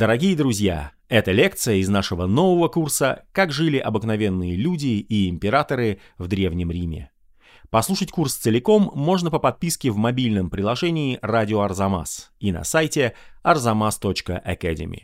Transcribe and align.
Дорогие 0.00 0.34
друзья, 0.34 0.92
это 1.10 1.30
лекция 1.30 1.74
из 1.74 1.90
нашего 1.90 2.24
нового 2.24 2.68
курса 2.68 3.26
«Как 3.32 3.52
жили 3.52 3.76
обыкновенные 3.76 4.56
люди 4.56 4.86
и 4.86 5.28
императоры 5.28 6.00
в 6.16 6.26
Древнем 6.26 6.70
Риме». 6.70 7.10
Послушать 7.68 8.10
курс 8.10 8.36
целиком 8.36 8.90
можно 8.94 9.30
по 9.30 9.38
подписке 9.38 9.90
в 9.90 9.98
мобильном 9.98 10.48
приложении 10.48 11.18
«Радио 11.20 11.60
Арзамас» 11.60 12.32
и 12.40 12.50
на 12.50 12.64
сайте 12.64 13.12
arzamas.academy. 13.44 15.02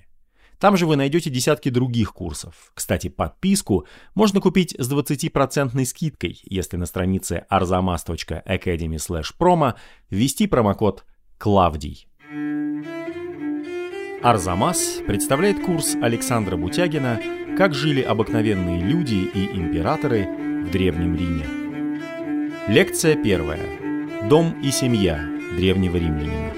Там 0.58 0.78
же 0.78 0.86
вы 0.86 0.96
найдете 0.96 1.28
десятки 1.28 1.68
других 1.68 2.14
курсов. 2.14 2.72
Кстати, 2.72 3.08
подписку 3.08 3.86
можно 4.14 4.40
купить 4.40 4.74
с 4.78 4.90
20% 4.90 5.84
скидкой, 5.84 6.40
если 6.44 6.78
на 6.78 6.86
странице 6.86 7.44
arzamas.academy/promo 7.50 9.74
ввести 10.08 10.46
промокод 10.46 11.04
«Клавдий». 11.36 12.08
Арзамас 14.22 15.02
представляет 15.06 15.60
курс 15.60 15.94
Александра 16.00 16.56
Бутягина 16.56 17.20
«Как 17.58 17.74
жили 17.74 18.00
обыкновенные 18.00 18.82
люди 18.82 19.14
и 19.14 19.44
императоры 19.56 20.26
в 20.64 20.70
Древнем 20.70 21.14
Риме». 21.14 21.44
Лекция 22.66 23.14
первая. 23.14 23.60
Дом 24.28 24.58
и 24.62 24.70
семья 24.70 25.22
древнего 25.56 25.96
римлянина. 25.96 26.54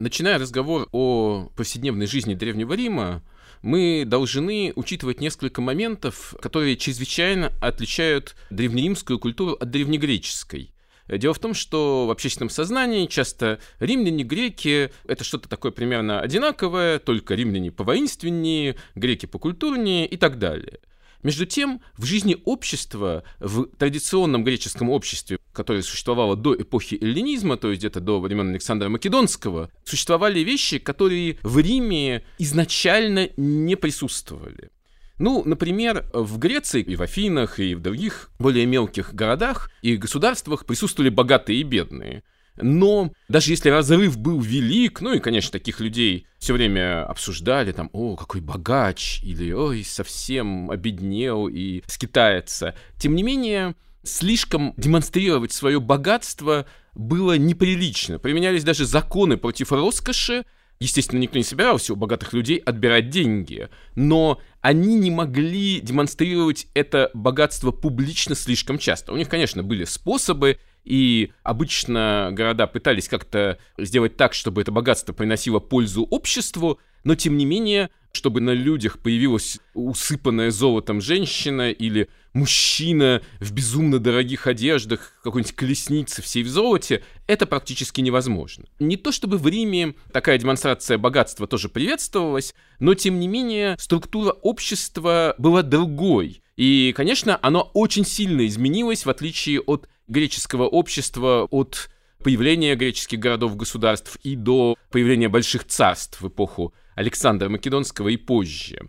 Начиная 0.00 0.38
разговор 0.38 0.88
о 0.90 1.50
повседневной 1.56 2.06
жизни 2.06 2.34
Древнего 2.34 2.74
Рима, 2.74 3.22
мы 3.62 4.04
должны 4.04 4.72
учитывать 4.74 5.20
несколько 5.20 5.62
моментов, 5.62 6.34
которые 6.42 6.76
чрезвычайно 6.76 7.52
отличают 7.62 8.34
древнеримскую 8.50 9.18
культуру 9.18 9.52
от 9.52 9.70
древнегреческой. 9.70 10.73
Дело 11.08 11.34
в 11.34 11.38
том, 11.38 11.52
что 11.52 12.06
в 12.06 12.10
общественном 12.10 12.48
сознании 12.48 13.06
часто 13.06 13.58
римляне, 13.78 14.24
греки— 14.24 14.90
это 15.06 15.22
что-то 15.22 15.48
такое 15.48 15.70
примерно 15.70 16.20
одинаковое, 16.20 16.98
только 16.98 17.34
римляне 17.34 17.70
повоинственнее, 17.70 18.76
греки 18.94 19.26
покультурнее 19.26 20.06
и 20.06 20.16
так 20.16 20.38
далее. 20.38 20.78
Между 21.22 21.46
тем, 21.46 21.80
в 21.96 22.04
жизни 22.04 22.36
общества, 22.44 23.24
в 23.40 23.64
традиционном 23.78 24.44
греческом 24.44 24.90
обществе, 24.90 25.38
которое 25.52 25.82
существовало 25.82 26.36
до 26.36 26.54
эпохи 26.54 26.98
эллинизма, 27.00 27.56
то 27.56 27.70
есть 27.70 27.80
где-то 27.80 28.00
до 28.00 28.20
времен 28.20 28.50
Александра 28.50 28.90
Македонского, 28.90 29.70
существовали 29.84 30.40
вещи, 30.40 30.78
которые 30.78 31.38
в 31.42 31.58
Риме 31.58 32.24
изначально 32.38 33.30
не 33.38 33.74
присутствовали. 33.74 34.70
Ну, 35.18 35.42
например, 35.44 36.06
в 36.12 36.38
Греции 36.38 36.82
и 36.82 36.96
в 36.96 37.02
Афинах, 37.02 37.60
и 37.60 37.74
в 37.74 37.80
других 37.80 38.30
более 38.38 38.66
мелких 38.66 39.14
городах 39.14 39.70
и 39.82 39.96
государствах 39.96 40.66
присутствовали 40.66 41.08
богатые 41.08 41.60
и 41.60 41.62
бедные. 41.62 42.24
Но 42.56 43.12
даже 43.28 43.50
если 43.50 43.68
разрыв 43.68 44.16
был 44.16 44.40
велик, 44.40 45.00
ну 45.00 45.12
и, 45.12 45.18
конечно, 45.18 45.52
таких 45.52 45.80
людей 45.80 46.26
все 46.38 46.52
время 46.52 47.04
обсуждали, 47.04 47.72
там, 47.72 47.90
о, 47.92 48.16
какой 48.16 48.40
богач, 48.40 49.20
или 49.22 49.52
ой, 49.52 49.84
совсем 49.84 50.70
обеднел 50.70 51.48
и 51.48 51.82
скитается. 51.86 52.76
Тем 52.96 53.16
не 53.16 53.22
менее, 53.22 53.74
слишком 54.04 54.74
демонстрировать 54.76 55.52
свое 55.52 55.80
богатство 55.80 56.66
было 56.94 57.36
неприлично. 57.36 58.18
Применялись 58.20 58.62
даже 58.62 58.84
законы 58.84 59.36
против 59.36 59.72
роскоши, 59.72 60.44
Естественно, 60.80 61.20
никто 61.20 61.38
не 61.38 61.44
собирался 61.44 61.92
у 61.92 61.96
богатых 61.96 62.32
людей 62.32 62.58
отбирать 62.58 63.08
деньги, 63.08 63.68
но 63.94 64.40
они 64.60 64.96
не 64.96 65.10
могли 65.10 65.80
демонстрировать 65.80 66.66
это 66.74 67.10
богатство 67.14 67.70
публично 67.70 68.34
слишком 68.34 68.78
часто. 68.78 69.12
У 69.12 69.16
них, 69.16 69.28
конечно, 69.28 69.62
были 69.62 69.84
способы, 69.84 70.58
и 70.84 71.32
обычно 71.42 72.30
города 72.32 72.66
пытались 72.66 73.08
как-то 73.08 73.58
сделать 73.78 74.16
так, 74.16 74.34
чтобы 74.34 74.60
это 74.60 74.72
богатство 74.72 75.12
приносило 75.12 75.58
пользу 75.58 76.04
обществу, 76.04 76.78
но 77.04 77.14
тем 77.14 77.38
не 77.38 77.46
менее 77.46 77.90
чтобы 78.14 78.40
на 78.40 78.50
людях 78.50 78.98
появилась 78.98 79.58
усыпанная 79.74 80.50
золотом 80.50 81.00
женщина 81.00 81.70
или 81.70 82.08
мужчина 82.32 83.22
в 83.40 83.52
безумно 83.52 83.98
дорогих 83.98 84.46
одеждах, 84.46 85.12
какой-нибудь 85.22 85.54
колеснице 85.54 86.22
всей 86.22 86.42
в 86.42 86.48
золоте, 86.48 87.02
это 87.26 87.46
практически 87.46 88.00
невозможно. 88.00 88.66
Не 88.78 88.96
то 88.96 89.12
чтобы 89.12 89.38
в 89.38 89.46
Риме 89.46 89.94
такая 90.12 90.38
демонстрация 90.38 90.98
богатства 90.98 91.46
тоже 91.46 91.68
приветствовалась, 91.68 92.54
но 92.80 92.94
тем 92.94 93.20
не 93.20 93.28
менее 93.28 93.76
структура 93.78 94.30
общества 94.30 95.34
была 95.38 95.62
другой. 95.62 96.42
И, 96.56 96.92
конечно, 96.96 97.38
оно 97.42 97.70
очень 97.74 98.04
сильно 98.04 98.46
изменилось, 98.46 99.06
в 99.06 99.10
отличие 99.10 99.60
от 99.60 99.88
греческого 100.06 100.66
общества, 100.66 101.48
от 101.50 101.90
появления 102.22 102.74
греческих 102.74 103.18
городов-государств 103.18 104.18
и 104.22 104.34
до 104.34 104.76
появления 104.90 105.28
больших 105.28 105.64
царств 105.64 106.20
в 106.20 106.28
эпоху 106.28 106.72
Александра 106.94 107.48
Македонского 107.48 108.08
и 108.08 108.16
позже. 108.16 108.88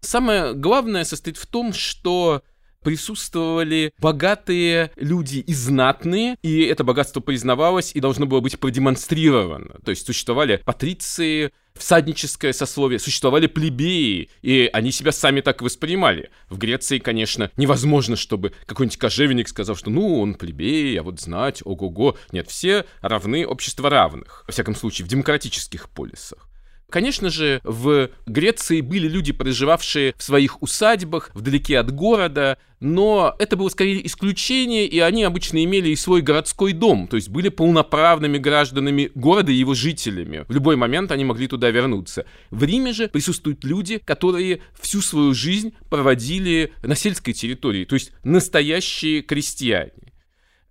Самое 0.00 0.54
главное 0.54 1.04
состоит 1.04 1.36
в 1.36 1.46
том, 1.46 1.72
что 1.72 2.42
присутствовали 2.86 3.92
богатые 3.98 4.92
люди 4.94 5.38
и 5.38 5.52
знатные, 5.52 6.36
и 6.42 6.62
это 6.62 6.84
богатство 6.84 7.18
признавалось 7.18 7.90
и 7.94 8.00
должно 8.00 8.26
было 8.26 8.38
быть 8.38 8.60
продемонстрировано. 8.60 9.80
То 9.84 9.90
есть 9.90 10.06
существовали 10.06 10.62
патриции, 10.64 11.50
всадническое 11.74 12.52
сословие, 12.52 13.00
существовали 13.00 13.48
плебеи, 13.48 14.30
и 14.42 14.70
они 14.72 14.92
себя 14.92 15.10
сами 15.10 15.40
так 15.40 15.62
воспринимали. 15.62 16.30
В 16.48 16.58
Греции, 16.58 16.98
конечно, 16.98 17.50
невозможно, 17.56 18.14
чтобы 18.14 18.52
какой-нибудь 18.66 18.98
кожевенник 18.98 19.48
сказал, 19.48 19.74
что 19.74 19.90
ну, 19.90 20.20
он 20.20 20.34
плебей, 20.34 20.98
а 21.00 21.02
вот 21.02 21.20
знать, 21.20 21.62
ого-го. 21.64 22.16
Нет, 22.30 22.48
все 22.48 22.86
равны, 23.00 23.44
общество 23.44 23.90
равных. 23.90 24.44
Во 24.46 24.52
всяком 24.52 24.76
случае, 24.76 25.06
в 25.06 25.08
демократических 25.08 25.90
полисах. 25.90 26.45
Конечно 26.90 27.30
же, 27.30 27.60
в 27.64 28.10
Греции 28.26 28.80
были 28.80 29.08
люди, 29.08 29.32
проживавшие 29.32 30.14
в 30.16 30.22
своих 30.22 30.62
усадьбах, 30.62 31.30
вдалеке 31.34 31.78
от 31.78 31.90
города, 31.90 32.58
но 32.78 33.34
это 33.38 33.56
было 33.56 33.68
скорее 33.70 34.06
исключение, 34.06 34.86
и 34.86 35.00
они 35.00 35.24
обычно 35.24 35.64
имели 35.64 35.88
и 35.88 35.96
свой 35.96 36.20
городской 36.20 36.72
дом, 36.72 37.08
то 37.08 37.16
есть 37.16 37.28
были 37.28 37.48
полноправными 37.48 38.38
гражданами 38.38 39.10
города 39.14 39.50
и 39.50 39.56
его 39.56 39.74
жителями. 39.74 40.44
В 40.48 40.52
любой 40.52 40.76
момент 40.76 41.10
они 41.10 41.24
могли 41.24 41.48
туда 41.48 41.70
вернуться. 41.70 42.24
В 42.50 42.62
Риме 42.62 42.92
же 42.92 43.08
присутствуют 43.08 43.64
люди, 43.64 43.98
которые 43.98 44.60
всю 44.78 45.00
свою 45.00 45.34
жизнь 45.34 45.74
проводили 45.90 46.72
на 46.82 46.94
сельской 46.94 47.34
территории, 47.34 47.84
то 47.84 47.94
есть 47.94 48.12
настоящие 48.22 49.22
крестьяне. 49.22 50.12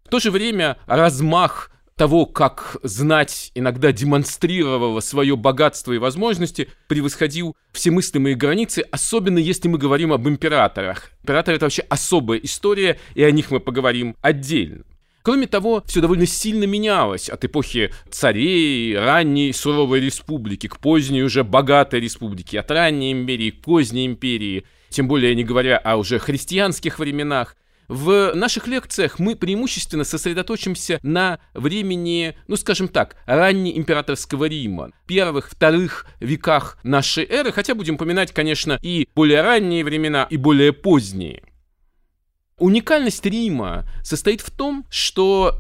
В 0.06 0.09
то 0.09 0.20
же 0.20 0.32
время 0.32 0.78
размах 0.86 1.72
того, 1.97 2.25
как 2.25 2.78
знать 2.83 3.51
иногда 3.56 3.91
демонстрировала 3.91 5.00
свое 5.00 5.35
богатство 5.38 5.94
и 5.94 5.97
возможности, 5.97 6.69
превосходил 6.88 7.56
все 7.72 7.91
мыслимые 7.91 8.35
границы, 8.35 8.83
особенно 8.91 9.38
если 9.38 9.69
мы 9.69 9.78
говорим 9.78 10.11
об 10.11 10.28
императорах. 10.28 11.11
Императоры— 11.23 11.55
это 11.57 11.66
вообще 11.66 11.84
особая 11.89 12.39
история, 12.39 13.00
и 13.16 13.23
о 13.23 13.31
них 13.31 13.50
мы 13.51 13.59
поговорим 13.59 14.16
отдельно. 14.22 14.84
Кроме 15.22 15.47
того, 15.47 15.81
все 15.88 16.01
довольно 16.01 16.28
сильно 16.28 16.66
менялось 16.66 17.29
от 17.29 17.44
эпохи 17.45 17.91
царей, 18.11 18.95
ранней 18.95 19.53
суровой 19.53 20.00
республики 20.00 20.67
к 20.67 20.78
поздней 20.78 21.23
уже 21.23 21.44
богатой 21.44 22.00
республике, 22.00 22.59
от 22.59 22.69
ранней 22.69 23.11
империи 23.11 23.50
к 23.50 23.61
поздней 23.61 24.05
империи, 24.05 24.66
тем 24.89 25.07
более 25.07 25.34
не 25.34 25.44
говоря 25.44 25.78
о 25.78 25.95
уже 25.95 26.19
христианских 26.19 27.00
временах. 27.00 27.55
В 27.88 28.34
наших 28.34 28.68
лекциях 28.68 29.19
мы 29.19 29.35
преимущественно 29.35 30.03
сосредоточимся 30.03 31.00
на 31.03 31.40
времени, 31.53 32.38
ну 32.47 32.56
скажем 32.56 32.88
так, 32.88 33.16
раннеимператорского 33.25 34.46
Рима, 34.46 34.91
первых, 35.06 35.50
вторых 35.50 36.07
веках 36.19 36.78
нашей 36.84 37.25
эры, 37.25 37.51
хотя 37.51 37.75
будем 37.75 37.97
поминать, 37.97 38.34
конечно, 38.34 38.79
и 38.81 39.07
более 39.16 39.41
ранние 39.41 39.84
времена, 39.84 40.28
и 40.29 40.38
более 40.38 40.73
поздние. 40.73 41.44
Уникальность 42.57 43.25
Рима 43.25 43.85
состоит 44.03 44.41
в 44.41 44.50
том, 44.50 44.85
что 44.90 45.59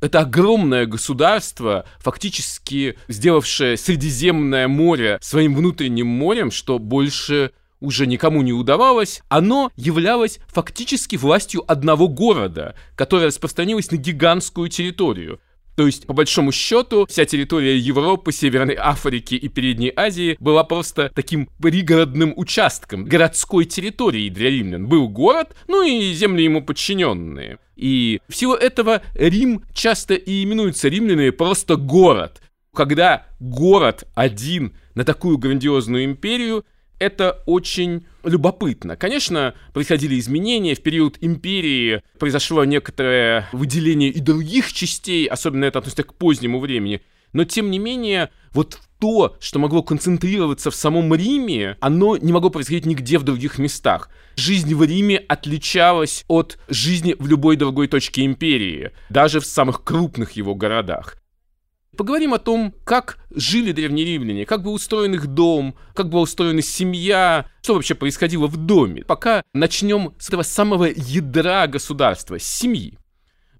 это 0.00 0.20
огромное 0.20 0.84
государство, 0.86 1.86
фактически 1.98 2.98
сделавшее 3.06 3.76
Средиземное 3.76 4.66
море 4.66 5.18
своим 5.22 5.54
внутренним 5.54 6.08
морем, 6.08 6.50
что 6.50 6.80
больше 6.80 7.52
уже 7.82 8.06
никому 8.06 8.42
не 8.42 8.52
удавалось, 8.52 9.22
оно 9.28 9.70
являлось 9.76 10.38
фактически 10.48 11.16
властью 11.16 11.64
одного 11.66 12.08
города, 12.08 12.74
которая 12.94 13.26
распространилась 13.26 13.90
на 13.90 13.96
гигантскую 13.96 14.68
территорию. 14.68 15.40
То 15.74 15.86
есть, 15.86 16.06
по 16.06 16.12
большому 16.12 16.52
счету, 16.52 17.06
вся 17.08 17.24
территория 17.24 17.78
Европы, 17.78 18.30
Северной 18.30 18.76
Африки 18.78 19.34
и 19.34 19.48
Передней 19.48 19.92
Азии 19.94 20.36
была 20.38 20.64
просто 20.64 21.10
таким 21.14 21.48
пригородным 21.60 22.34
участком, 22.36 23.04
городской 23.04 23.64
территорией 23.64 24.28
для 24.28 24.50
римлян. 24.50 24.86
Был 24.86 25.08
город, 25.08 25.56
ну 25.68 25.82
и 25.82 26.12
земли 26.12 26.44
ему 26.44 26.62
подчиненные. 26.62 27.58
И 27.74 28.20
в 28.28 28.36
силу 28.36 28.54
этого 28.54 29.02
Рим 29.14 29.64
часто 29.72 30.14
и 30.14 30.44
именуется 30.44 30.88
римлянами 30.88 31.30
просто 31.30 31.76
город. 31.76 32.42
Когда 32.74 33.26
город 33.40 34.04
один 34.14 34.76
на 34.94 35.04
такую 35.04 35.38
грандиозную 35.38 36.04
империю, 36.04 36.64
это 37.02 37.42
очень 37.46 38.06
любопытно. 38.22 38.96
Конечно, 38.96 39.54
происходили 39.72 40.18
изменения. 40.18 40.76
В 40.76 40.82
период 40.82 41.18
империи 41.20 42.02
произошло 42.18 42.64
некоторое 42.64 43.48
выделение 43.52 44.10
и 44.10 44.20
других 44.20 44.72
частей, 44.72 45.26
особенно 45.26 45.64
это 45.64 45.80
относится 45.80 46.04
к 46.04 46.14
позднему 46.14 46.60
времени. 46.60 47.02
Но, 47.32 47.44
тем 47.44 47.70
не 47.70 47.78
менее, 47.78 48.30
вот 48.52 48.78
то, 49.00 49.36
что 49.40 49.58
могло 49.58 49.82
концентрироваться 49.82 50.70
в 50.70 50.76
самом 50.76 51.12
Риме, 51.14 51.76
оно 51.80 52.16
не 52.16 52.32
могло 52.32 52.50
происходить 52.50 52.86
нигде 52.86 53.18
в 53.18 53.24
других 53.24 53.58
местах. 53.58 54.10
Жизнь 54.36 54.72
в 54.74 54.84
Риме 54.84 55.16
отличалась 55.16 56.24
от 56.28 56.58
жизни 56.68 57.16
в 57.18 57.26
любой 57.26 57.56
другой 57.56 57.88
точке 57.88 58.24
империи, 58.24 58.92
даже 59.10 59.40
в 59.40 59.46
самых 59.46 59.82
крупных 59.82 60.32
его 60.32 60.54
городах. 60.54 61.16
Поговорим 61.94 62.32
о 62.32 62.38
том, 62.38 62.74
как 62.84 63.18
жили 63.30 63.72
древние 63.72 64.06
римляне, 64.06 64.46
как 64.46 64.62
был 64.62 64.72
устроен 64.72 65.12
их 65.12 65.26
дом, 65.26 65.74
как 65.94 66.08
была 66.08 66.22
устроена 66.22 66.62
семья, 66.62 67.46
что 67.60 67.74
вообще 67.74 67.94
происходило 67.94 68.46
в 68.46 68.56
доме. 68.56 69.04
Пока 69.04 69.42
начнем 69.52 70.14
с 70.18 70.28
этого 70.28 70.42
самого 70.42 70.84
ядра 70.86 71.66
государства, 71.66 72.38
семьи. 72.38 72.98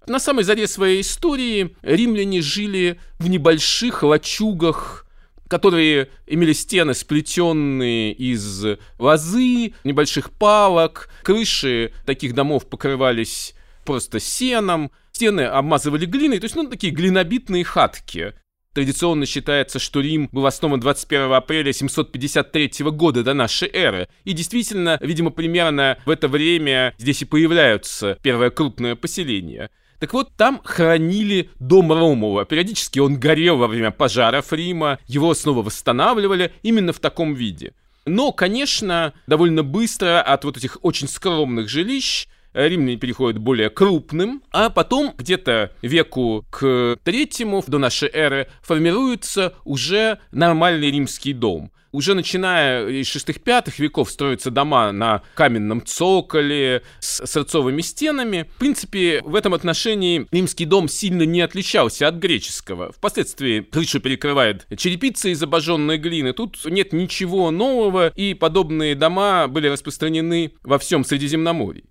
На 0.07 0.19
самой 0.19 0.45
заре 0.45 0.67
своей 0.67 1.01
истории 1.01 1.77
римляне 1.83 2.41
жили 2.41 2.99
в 3.19 3.29
небольших 3.29 4.01
лачугах, 4.01 5.05
которые 5.47 6.09
имели 6.25 6.53
стены, 6.53 6.95
сплетенные 6.95 8.13
из 8.13 8.65
лозы, 8.97 9.75
небольших 9.83 10.31
палок. 10.31 11.07
Крыши 11.21 11.93
таких 12.07 12.33
домов 12.33 12.67
покрывались 12.67 13.53
просто 13.85 14.19
сеном, 14.19 14.91
стены 15.23 15.41
обмазывали 15.41 16.05
глиной, 16.05 16.39
то 16.39 16.45
есть, 16.45 16.55
ну, 16.55 16.67
такие 16.67 16.91
глинобитные 16.91 17.63
хатки. 17.63 18.33
Традиционно 18.73 19.25
считается, 19.25 19.79
что 19.79 20.01
Рим 20.01 20.27
был 20.33 20.45
основан 20.45 20.81
21 20.81 21.31
апреля 21.31 21.71
753 21.71 22.71
года 22.91 23.23
до 23.23 23.33
нашей 23.33 23.69
эры. 23.71 24.09
И 24.25 24.33
действительно, 24.33 24.97
видимо, 24.99 25.29
примерно 25.29 25.97
в 26.05 26.09
это 26.09 26.27
время 26.27 26.93
здесь 26.97 27.21
и 27.21 27.25
появляются 27.25 28.17
первое 28.21 28.49
крупное 28.49 28.95
поселение. 28.95 29.69
Так 29.99 30.11
вот, 30.11 30.35
там 30.35 30.59
хранили 30.65 31.49
дом 31.59 31.93
Ромова. 31.93 32.43
Периодически 32.43 32.99
он 32.99 33.17
горел 33.17 33.57
во 33.57 33.67
время 33.67 33.91
пожаров 33.91 34.51
Рима, 34.51 34.99
его 35.05 35.33
снова 35.35 35.61
восстанавливали 35.61 36.51
именно 36.63 36.91
в 36.91 36.99
таком 36.99 37.33
виде. 37.33 37.73
Но, 38.05 38.33
конечно, 38.33 39.13
довольно 39.27 39.63
быстро 39.63 40.21
от 40.21 40.43
вот 40.43 40.57
этих 40.57 40.79
очень 40.81 41.07
скромных 41.07 41.69
жилищ 41.69 42.27
римляне 42.53 42.97
переходят 42.97 43.39
более 43.39 43.69
крупным, 43.69 44.43
а 44.51 44.69
потом 44.69 45.13
где-то 45.17 45.71
веку 45.81 46.45
к 46.49 46.97
третьему 47.03 47.63
до 47.67 47.77
нашей 47.77 48.09
эры 48.11 48.47
формируется 48.61 49.53
уже 49.63 50.19
нормальный 50.31 50.91
римский 50.91 51.33
дом. 51.33 51.71
Уже 51.93 52.15
начиная 52.15 52.87
из 52.87 53.07
шестых-пятых 53.07 53.77
веков 53.77 54.09
строятся 54.09 54.49
дома 54.49 54.91
на 54.91 55.21
каменном 55.35 55.85
цоколе 55.85 56.81
с 56.99 57.23
сырцовыми 57.27 57.81
стенами. 57.81 58.49
В 58.55 58.57
принципе, 58.57 59.21
в 59.23 59.35
этом 59.35 59.53
отношении 59.53 60.25
римский 60.31 60.65
дом 60.65 60.87
сильно 60.87 61.21
не 61.21 61.41
отличался 61.41 62.07
от 62.07 62.15
греческого. 62.15 62.91
Впоследствии 62.93 63.59
крышу 63.59 63.99
перекрывает 63.99 64.65
черепица 64.75 65.29
из 65.29 65.43
обожженной 65.43 65.99
глины. 65.99 66.33
Тут 66.33 66.57
нет 66.65 66.93
ничего 66.93 67.51
нового, 67.51 68.07
и 68.07 68.33
подобные 68.33 68.95
дома 68.95 69.47
были 69.47 69.67
распространены 69.67 70.53
во 70.63 70.79
всем 70.79 71.05
Средиземноморье. 71.05 71.83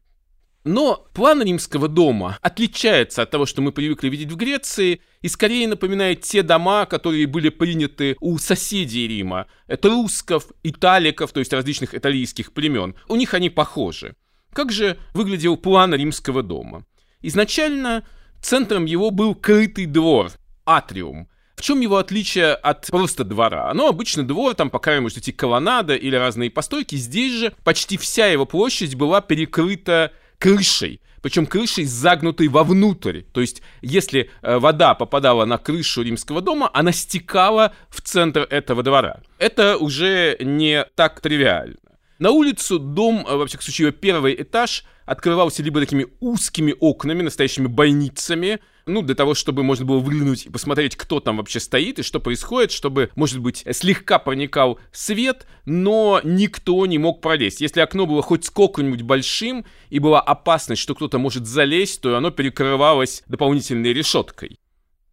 Но 0.65 1.09
план 1.13 1.43
римского 1.43 1.89
дома 1.89 2.39
отличается 2.41 3.23
от 3.23 3.31
того, 3.31 3.47
что 3.47 3.63
мы 3.63 3.73
привыкли 3.73 4.09
видеть 4.09 4.31
в 4.31 4.37
Греции, 4.37 5.01
и 5.21 5.29
скорее 5.29 5.67
напоминает 5.67 6.21
те 6.23 6.43
дома, 6.43 6.87
которые 6.87 7.27
были 7.27 7.49
приняты 7.49 8.17
у 8.21 8.39
соседей 8.39 9.09
Рима, 9.09 9.47
этрусков, 9.67 10.47
италиков, 10.63 11.33
то 11.33 11.41
есть 11.41 11.53
различных 11.53 11.95
италийских 11.95 12.53
племен. 12.53 12.95
У 13.09 13.17
них 13.17 13.35
они 13.35 13.51
похожи. 13.51 14.15
Как 14.53 14.71
же 14.71 14.99
выглядел 15.15 15.57
план 15.57 15.95
римского 15.95 16.43
дома? 16.43 16.85
Изначально 17.23 18.07
центром 18.41 18.85
его 18.85 19.11
был 19.11 19.35
крытый 19.35 19.87
двор, 19.87 20.31
атриум. 20.65 21.29
В 21.57 21.63
чем 21.63 21.81
его 21.81 21.97
отличие 21.97 22.55
от 22.55 22.87
просто 22.89 23.25
двора? 23.25 23.73
Ну, 23.75 23.87
обычно 23.87 24.27
двор, 24.27 24.55
там 24.55 24.71
по 24.71 24.79
краю 24.79 25.03
может 25.03 25.19
идти 25.19 25.33
колоннада 25.33 25.95
или 25.95 26.17
разные 26.17 26.51
постройки. 26.51 26.97
Здесь 26.97 27.33
же 27.33 27.55
почти 27.63 27.97
вся 27.97 28.27
его 28.27 28.47
площадь 28.47 28.95
была 28.97 29.21
перекрыта 29.21 30.13
крышей, 30.43 31.01
причем 31.23 31.47
крышей 31.47 31.85
загнутой 31.85 32.49
вовнутрь. 32.49 33.21
То 33.33 33.41
есть, 33.41 33.63
если 33.81 34.29
э, 34.43 34.59
вода 34.59 34.95
попадала 34.95 35.45
на 35.45 35.57
крышу 35.57 36.03
римского 36.03 36.41
дома, 36.41 36.69
она 36.75 36.91
стекала 36.91 37.73
в 37.91 38.01
центр 38.01 38.41
этого 38.51 38.83
двора. 38.83 39.21
Это 39.39 39.77
уже 39.77 40.37
не 40.41 40.85
так 40.97 41.21
тривиально. 41.21 41.77
На 42.19 42.33
улицу 42.33 42.81
дом, 42.81 43.25
э, 43.25 43.37
во 43.37 43.47
всяком 43.47 43.63
случае, 43.63 43.93
первый 43.93 44.35
этаж 44.43 44.85
открывался 45.07 45.63
либо 45.63 45.79
такими 45.79 46.09
узкими 46.19 46.75
окнами, 46.81 47.23
настоящими 47.23 47.69
бойницами, 47.69 48.59
ну, 48.87 49.03
для 49.03 49.15
того, 49.15 49.35
чтобы 49.35 49.63
можно 49.63 49.85
было 49.85 49.99
выглянуть 49.99 50.47
и 50.47 50.51
посмотреть, 50.51 50.97
кто 50.97 51.21
там 51.21 51.37
вообще 51.37 51.61
стоит 51.61 51.99
и 51.99 52.03
что 52.03 52.21
происходит, 52.21 52.73
чтобы, 52.73 53.11
может 53.17 53.41
быть, 53.41 53.65
слегка 53.73 54.19
проникал 54.19 54.79
свет, 54.93 55.47
но 55.65 56.21
никто 56.25 56.85
не 56.87 56.99
мог 56.99 57.21
пролезть. 57.21 57.61
Если 57.61 57.81
окно 57.81 58.07
было 58.07 58.23
хоть 58.23 58.45
сколько-нибудь 58.45 59.03
большим 59.03 59.65
и 59.91 59.99
была 59.99 60.21
опасность, 60.21 60.83
что 60.83 60.95
кто-то 60.95 61.19
может 61.19 61.47
залезть, 61.47 62.01
то 62.01 62.17
оно 62.17 62.31
перекрывалось 62.31 63.23
дополнительной 63.27 63.93
решеткой. 63.93 64.59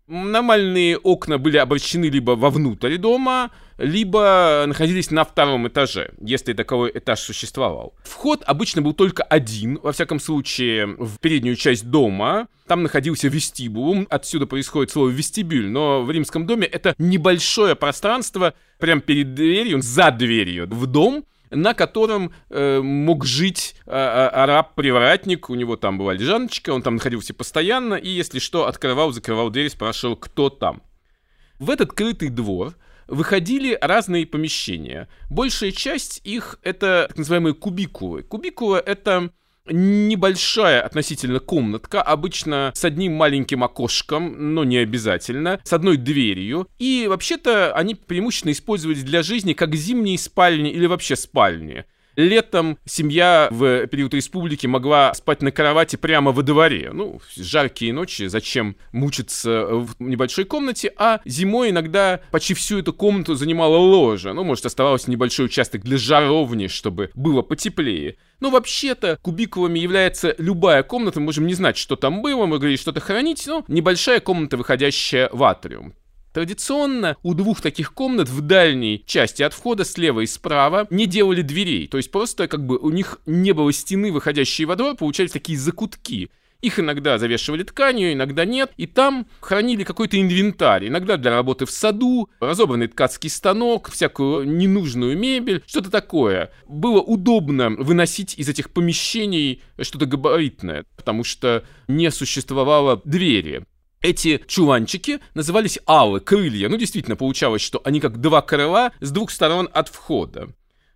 Нормальные 0.07 0.97
окна 0.97 1.37
были 1.37 1.57
обращены 1.57 2.05
либо 2.05 2.31
вовнутрь 2.31 2.97
дома, 2.97 3.51
либо 3.79 4.65
находились 4.67 5.09
на 5.09 5.23
втором 5.23 5.67
этаже, 5.67 6.11
если 6.21 6.53
таковой 6.53 6.91
этаж 6.93 7.19
существовал. 7.19 7.95
Вход 8.03 8.43
обычно 8.45 8.81
был 8.81 8.93
только 8.93 9.23
один, 9.23 9.79
во 9.81 9.91
всяком 9.91 10.19
случае, 10.19 10.85
в 10.85 11.17
переднюю 11.19 11.55
часть 11.55 11.89
дома. 11.89 12.47
Там 12.67 12.83
находился 12.83 13.29
вестибул, 13.29 14.05
отсюда 14.09 14.45
происходит 14.45 14.91
слово 14.91 15.09
вестибюль, 15.09 15.67
но 15.67 16.03
в 16.03 16.11
римском 16.11 16.45
доме 16.45 16.67
это 16.67 16.93
небольшое 16.97 17.75
пространство 17.75 18.53
прямо 18.77 19.01
перед 19.01 19.33
дверью, 19.33 19.81
за 19.81 20.11
дверью 20.11 20.67
в 20.69 20.85
дом, 20.85 21.25
на 21.49 21.73
котором 21.73 22.31
э, 22.49 22.79
мог 22.81 23.25
жить 23.25 23.75
э, 23.85 23.91
араб-привратник, 23.91 25.49
у 25.49 25.55
него 25.55 25.77
там 25.77 25.97
была 25.97 26.13
лежаночка, 26.13 26.71
он 26.71 26.81
там 26.81 26.95
находился 26.95 27.33
постоянно, 27.33 27.95
и 27.95 28.09
если 28.09 28.39
что, 28.39 28.67
открывал, 28.67 29.11
закрывал 29.11 29.49
дверь, 29.49 29.69
спрашивал, 29.69 30.15
кто 30.15 30.49
там. 30.49 30.83
В 31.57 31.69
этот 31.71 31.91
крытый 31.91 32.29
двор 32.29 32.75
выходили 33.09 33.77
разные 33.81 34.25
помещения. 34.25 35.07
Большая 35.29 35.71
часть 35.71 36.21
их 36.23 36.59
это 36.63 37.05
так 37.09 37.17
называемые 37.17 37.53
кубикулы. 37.53 38.23
Кубикула 38.23 38.77
это 38.77 39.31
небольшая 39.71 40.81
относительно 40.81 41.39
комнатка, 41.39 42.01
обычно 42.01 42.71
с 42.73 42.83
одним 42.85 43.13
маленьким 43.13 43.63
окошком, 43.63 44.53
но 44.53 44.63
не 44.63 44.77
обязательно, 44.77 45.59
с 45.63 45.73
одной 45.73 45.97
дверью. 45.97 46.67
И 46.79 47.05
вообще-то 47.07 47.73
они 47.73 47.95
преимущественно 47.95 48.51
использовались 48.51 49.03
для 49.03 49.23
жизни 49.23 49.53
как 49.53 49.75
зимние 49.75 50.17
спальни 50.17 50.71
или 50.71 50.85
вообще 50.85 51.15
спальни. 51.15 51.85
Летом 52.19 52.77
семья 52.83 53.47
в 53.49 53.87
период 53.87 54.13
республики 54.13 54.67
могла 54.67 55.13
спать 55.13 55.41
на 55.41 55.53
кровати 55.53 55.95
прямо 55.95 56.33
во 56.33 56.43
дворе. 56.43 56.89
Ну, 56.91 57.21
жаркие 57.37 57.93
ночи, 57.93 58.27
зачем 58.27 58.75
мучиться 58.91 59.67
в 59.67 59.95
небольшой 59.99 60.43
комнате, 60.43 60.91
а 60.97 61.21
зимой 61.23 61.69
иногда 61.69 62.19
почти 62.31 62.55
всю 62.55 62.79
эту 62.79 62.91
комнату 62.91 63.35
занимала 63.35 63.77
ложа. 63.77 64.33
Ну, 64.33 64.43
может, 64.43 64.65
оставался 64.65 65.09
небольшой 65.09 65.45
участок 65.45 65.83
для 65.83 65.97
жаровни, 65.97 66.67
чтобы 66.67 67.09
было 67.15 67.41
потеплее. 67.41 68.17
Но 68.41 68.49
вообще-то 68.49 69.17
кубикулами 69.21 69.79
является 69.79 70.35
любая 70.39 70.83
комната, 70.83 71.21
мы 71.21 71.27
можем 71.27 71.47
не 71.47 71.53
знать, 71.53 71.77
что 71.77 71.95
там 71.95 72.21
было, 72.21 72.45
мы 72.45 72.57
говорили 72.57 72.75
что-то 72.75 72.99
хранить, 72.99 73.47
но 73.47 73.63
небольшая 73.69 74.19
комната, 74.19 74.57
выходящая 74.57 75.29
в 75.31 75.41
атриум. 75.41 75.93
Традиционно 76.33 77.17
у 77.23 77.33
двух 77.33 77.61
таких 77.61 77.93
комнат 77.93 78.29
в 78.29 78.41
дальней 78.41 79.03
части 79.05 79.41
от 79.41 79.53
входа 79.53 79.83
слева 79.83 80.19
и 80.19 80.27
справа 80.27 80.87
не 80.91 81.07
делали 81.07 81.41
дверей, 81.41 81.87
то 81.87 81.97
есть 81.97 82.11
просто 82.11 82.47
как 82.47 82.65
бы 82.65 82.77
у 82.77 82.91
них 82.91 83.19
не 83.25 83.51
было 83.51 83.73
стены, 83.73 84.11
выходящей 84.11 84.65
во 84.65 84.75
двор, 84.75 84.95
получались 84.95 85.31
такие 85.31 85.57
закутки. 85.57 86.29
Их 86.61 86.77
иногда 86.77 87.17
завешивали 87.17 87.63
тканью, 87.63 88.11
иногда 88.11 88.43
нет, 88.43 88.71
и 88.75 88.85
там 88.85 89.27
хранили 89.39 89.85
какой-то 89.85 90.19
инвентарь, 90.19 90.89
иногда 90.89 91.15
для 91.15 91.31
работы 91.31 91.65
в 91.65 91.71
саду, 91.71 92.29
разобранный 92.41 92.87
ткацкий 92.87 93.29
станок, 93.29 93.89
всякую 93.89 94.45
ненужную 94.45 95.17
мебель, 95.17 95.63
что-то 95.65 95.89
такое. 95.89 96.51
Было 96.67 96.99
удобно 96.99 97.69
выносить 97.69 98.37
из 98.37 98.49
этих 98.49 98.71
помещений 98.71 99.61
что-то 99.79 100.05
габаритное, 100.05 100.83
потому 100.97 101.23
что 101.23 101.63
не 101.87 102.11
существовало 102.11 103.01
двери. 103.05 103.63
Эти 104.01 104.41
чуланчики 104.47 105.19
назывались 105.33 105.79
алы, 105.85 106.21
крылья. 106.21 106.69
Ну, 106.69 106.77
действительно, 106.77 107.17
получалось, 107.17 107.61
что 107.61 107.81
они 107.83 107.99
как 107.99 108.21
два 108.21 108.41
крыла 108.41 108.93
с 109.01 109.11
двух 109.11 109.29
сторон 109.29 109.67
от 109.73 109.89
входа. 109.89 110.49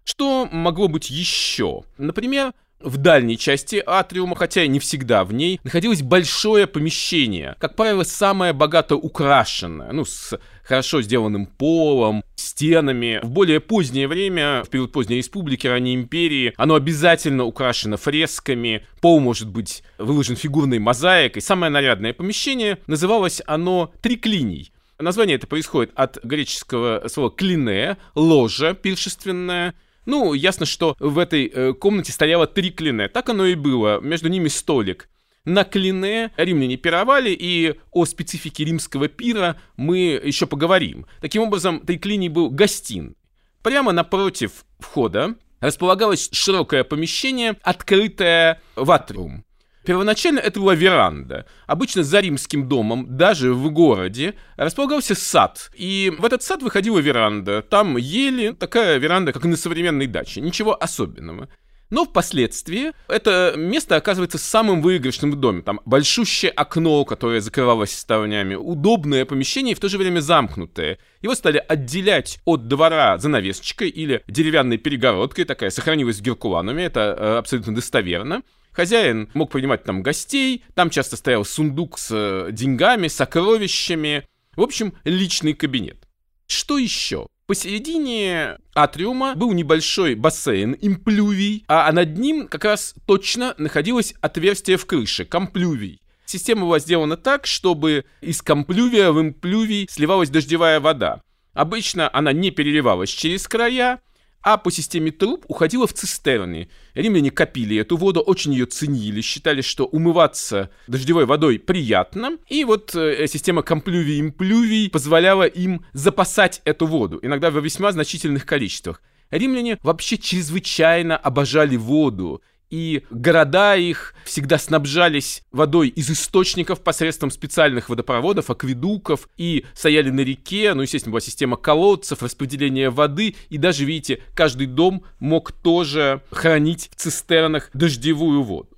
Что 0.05 0.47
могло 0.51 0.87
быть 0.87 1.09
еще? 1.09 1.83
Например, 1.97 2.53
в 2.83 2.97
дальней 2.97 3.37
части 3.37 3.81
атриума, 3.85 4.35
хотя 4.35 4.63
и 4.63 4.67
не 4.67 4.79
всегда 4.79 5.23
в 5.23 5.33
ней, 5.33 5.59
находилось 5.63 6.01
большое 6.01 6.67
помещение, 6.67 7.55
как 7.59 7.75
правило, 7.75 8.03
самое 8.03 8.53
богато 8.53 8.95
украшенное, 8.95 9.91
ну, 9.91 10.05
с 10.05 10.37
хорошо 10.63 11.01
сделанным 11.01 11.45
полом, 11.45 12.23
стенами. 12.35 13.19
В 13.23 13.29
более 13.29 13.59
позднее 13.59 14.07
время, 14.07 14.63
в 14.63 14.69
период 14.69 14.91
поздней 14.91 15.17
республики, 15.17 15.67
ранней 15.67 15.95
империи, 15.95 16.53
оно 16.57 16.75
обязательно 16.75 17.43
украшено 17.43 17.97
фресками, 17.97 18.85
пол 19.01 19.19
может 19.19 19.49
быть 19.49 19.83
выложен 19.97 20.35
фигурной 20.35 20.79
мозаикой. 20.79 21.41
Самое 21.41 21.71
нарядное 21.71 22.13
помещение 22.13 22.77
называлось 22.87 23.41
оно 23.45 23.91
«Триклиний». 24.01 24.71
Название 24.99 25.35
это 25.35 25.47
происходит 25.47 25.91
от 25.95 26.23
греческого 26.23 27.03
слова 27.07 27.31
«клине», 27.31 27.97
ложа 28.15 28.73
пиршественная, 28.73 29.73
ну, 30.05 30.33
ясно, 30.33 30.65
что 30.65 30.95
в 30.99 31.17
этой 31.17 31.47
э, 31.47 31.73
комнате 31.73 32.11
стояло 32.11 32.47
три 32.47 32.71
клине. 32.71 33.07
Так 33.07 33.29
оно 33.29 33.45
и 33.45 33.55
было. 33.55 33.99
Между 34.01 34.29
ними 34.29 34.47
столик. 34.47 35.09
На 35.45 35.65
клине 35.65 36.31
римляне 36.37 36.77
пировали, 36.77 37.35
и 37.37 37.75
о 37.91 38.05
специфике 38.05 38.63
римского 38.63 39.09
пира 39.09 39.57
мы 39.75 40.21
еще 40.23 40.47
поговорим. 40.47 41.05
Таким 41.19 41.41
образом, 41.41 41.81
триклиний 41.81 42.29
был 42.29 42.49
гостин. 42.49 43.15
Прямо 43.61 43.91
напротив 43.91 44.65
входа 44.79 45.35
располагалось 45.59 46.29
широкое 46.31 46.83
помещение, 46.83 47.57
открытое 47.61 48.61
в 48.75 48.89
атриум. 48.91 49.45
Первоначально 49.85 50.39
это 50.39 50.59
была 50.59 50.75
веранда. 50.75 51.45
Обычно 51.67 52.03
за 52.03 52.19
римским 52.19 52.67
домом, 52.69 53.17
даже 53.17 53.53
в 53.53 53.69
городе, 53.71 54.35
располагался 54.55 55.15
сад. 55.15 55.71
И 55.75 56.11
в 56.17 56.25
этот 56.25 56.43
сад 56.43 56.61
выходила 56.61 56.99
веранда. 56.99 57.61
Там 57.61 57.97
ели 57.97 58.51
такая 58.51 58.97
веранда, 58.97 59.33
как 59.33 59.45
и 59.45 59.47
на 59.47 59.57
современной 59.57 60.07
даче. 60.07 60.41
Ничего 60.41 60.81
особенного. 60.81 61.49
Но 61.89 62.05
впоследствии 62.05 62.91
это 63.07 63.53
место 63.55 63.95
оказывается 63.95 64.39
самым 64.39 64.81
выигрышным 64.81 65.31
в 65.31 65.35
доме. 65.35 65.61
Там 65.61 65.79
большущее 65.85 66.49
окно, 66.49 67.05
которое 67.05 67.39
закрывалось 67.39 67.95
ставнями, 67.95 68.55
удобное 68.55 69.25
помещение 69.25 69.73
и 69.73 69.75
в 69.75 69.79
то 69.79 69.89
же 69.89 69.99
время 69.99 70.19
замкнутое. 70.19 70.97
Его 71.21 71.35
стали 71.35 71.63
отделять 71.67 72.39
от 72.45 72.67
двора 72.67 73.19
занавесочкой 73.19 73.89
или 73.89 74.23
деревянной 74.27 74.79
перегородкой, 74.79 75.45
такая 75.45 75.69
сохранилась 75.69 76.17
в 76.17 76.23
Геркулануме, 76.23 76.83
это 76.85 77.15
э, 77.15 77.37
абсолютно 77.37 77.75
достоверно. 77.75 78.41
Хозяин 78.73 79.29
мог 79.33 79.51
принимать 79.51 79.83
там 79.83 80.01
гостей, 80.01 80.63
там 80.73 80.89
часто 80.89 81.15
стоял 81.15 81.45
сундук 81.45 81.99
с 81.99 82.09
э, 82.11 82.51
деньгами, 82.51 83.07
сокровищами. 83.07 84.25
В 84.55 84.61
общем, 84.61 84.93
личный 85.03 85.53
кабинет. 85.53 86.07
Что 86.47 86.77
еще? 86.77 87.27
Посередине 87.45 88.57
атриума 88.73 89.35
был 89.35 89.51
небольшой 89.51 90.15
бассейн, 90.15 90.75
имплювий, 90.79 91.65
а 91.67 91.91
над 91.91 92.17
ним 92.17 92.47
как 92.47 92.63
раз 92.63 92.95
точно 93.05 93.53
находилось 93.57 94.15
отверстие 94.21 94.77
в 94.77 94.85
крыше, 94.85 95.25
комплювий. 95.25 96.01
Система 96.25 96.61
была 96.61 96.79
сделана 96.79 97.17
так, 97.17 97.45
чтобы 97.45 98.05
из 98.21 98.41
комплювия 98.41 99.11
в 99.11 99.21
имплювий 99.21 99.87
сливалась 99.89 100.29
дождевая 100.29 100.79
вода. 100.79 101.21
Обычно 101.53 102.09
она 102.11 102.31
не 102.31 102.49
переливалась 102.49 103.09
через 103.09 103.47
края, 103.47 103.99
а 104.43 104.57
по 104.57 104.69
системе 104.71 105.11
труб 105.11 105.45
уходила 105.47 105.87
в 105.87 105.93
цистерны. 105.93 106.69
Римляне 106.93 107.31
копили 107.31 107.77
эту 107.77 107.97
воду, 107.97 108.19
очень 108.19 108.51
ее 108.51 108.65
ценили, 108.65 109.21
считали, 109.21 109.61
что 109.61 109.85
умываться 109.85 110.69
дождевой 110.87 111.25
водой 111.25 111.57
приятно. 111.59 112.37
И 112.49 112.65
вот 112.65 112.93
э, 112.93 113.25
система 113.27 113.63
комплювий-имплювий 113.63 114.89
позволяла 114.89 115.43
им 115.43 115.85
запасать 115.93 116.61
эту 116.65 116.85
воду, 116.85 117.19
иногда 117.21 117.49
в 117.49 117.63
весьма 117.63 117.91
значительных 117.93 118.45
количествах. 118.45 119.01
Римляне 119.31 119.79
вообще 119.81 120.17
чрезвычайно 120.17 121.17
обожали 121.17 121.75
воду 121.75 122.43
и 122.73 123.03
города 123.11 123.75
их 123.75 124.15
всегда 124.25 124.57
снабжались 124.57 125.43
водой 125.51 125.89
из 125.89 126.09
источников 126.09 126.81
посредством 126.81 127.29
специальных 127.29 127.87
водопроводов, 127.87 128.49
акведуков, 128.49 129.29
и 129.37 129.63
стояли 129.75 130.09
на 130.09 130.21
реке, 130.21 130.73
ну, 130.73 130.81
естественно, 130.81 131.11
была 131.11 131.21
система 131.21 131.55
колодцев, 131.55 132.23
распределения 132.23 132.89
воды, 132.89 133.35
и 133.49 133.59
даже, 133.59 133.85
видите, 133.85 134.23
каждый 134.33 134.65
дом 134.65 135.03
мог 135.19 135.51
тоже 135.51 136.23
хранить 136.31 136.89
в 136.91 136.95
цистернах 136.95 137.69
дождевую 137.75 138.41
воду. 138.41 138.72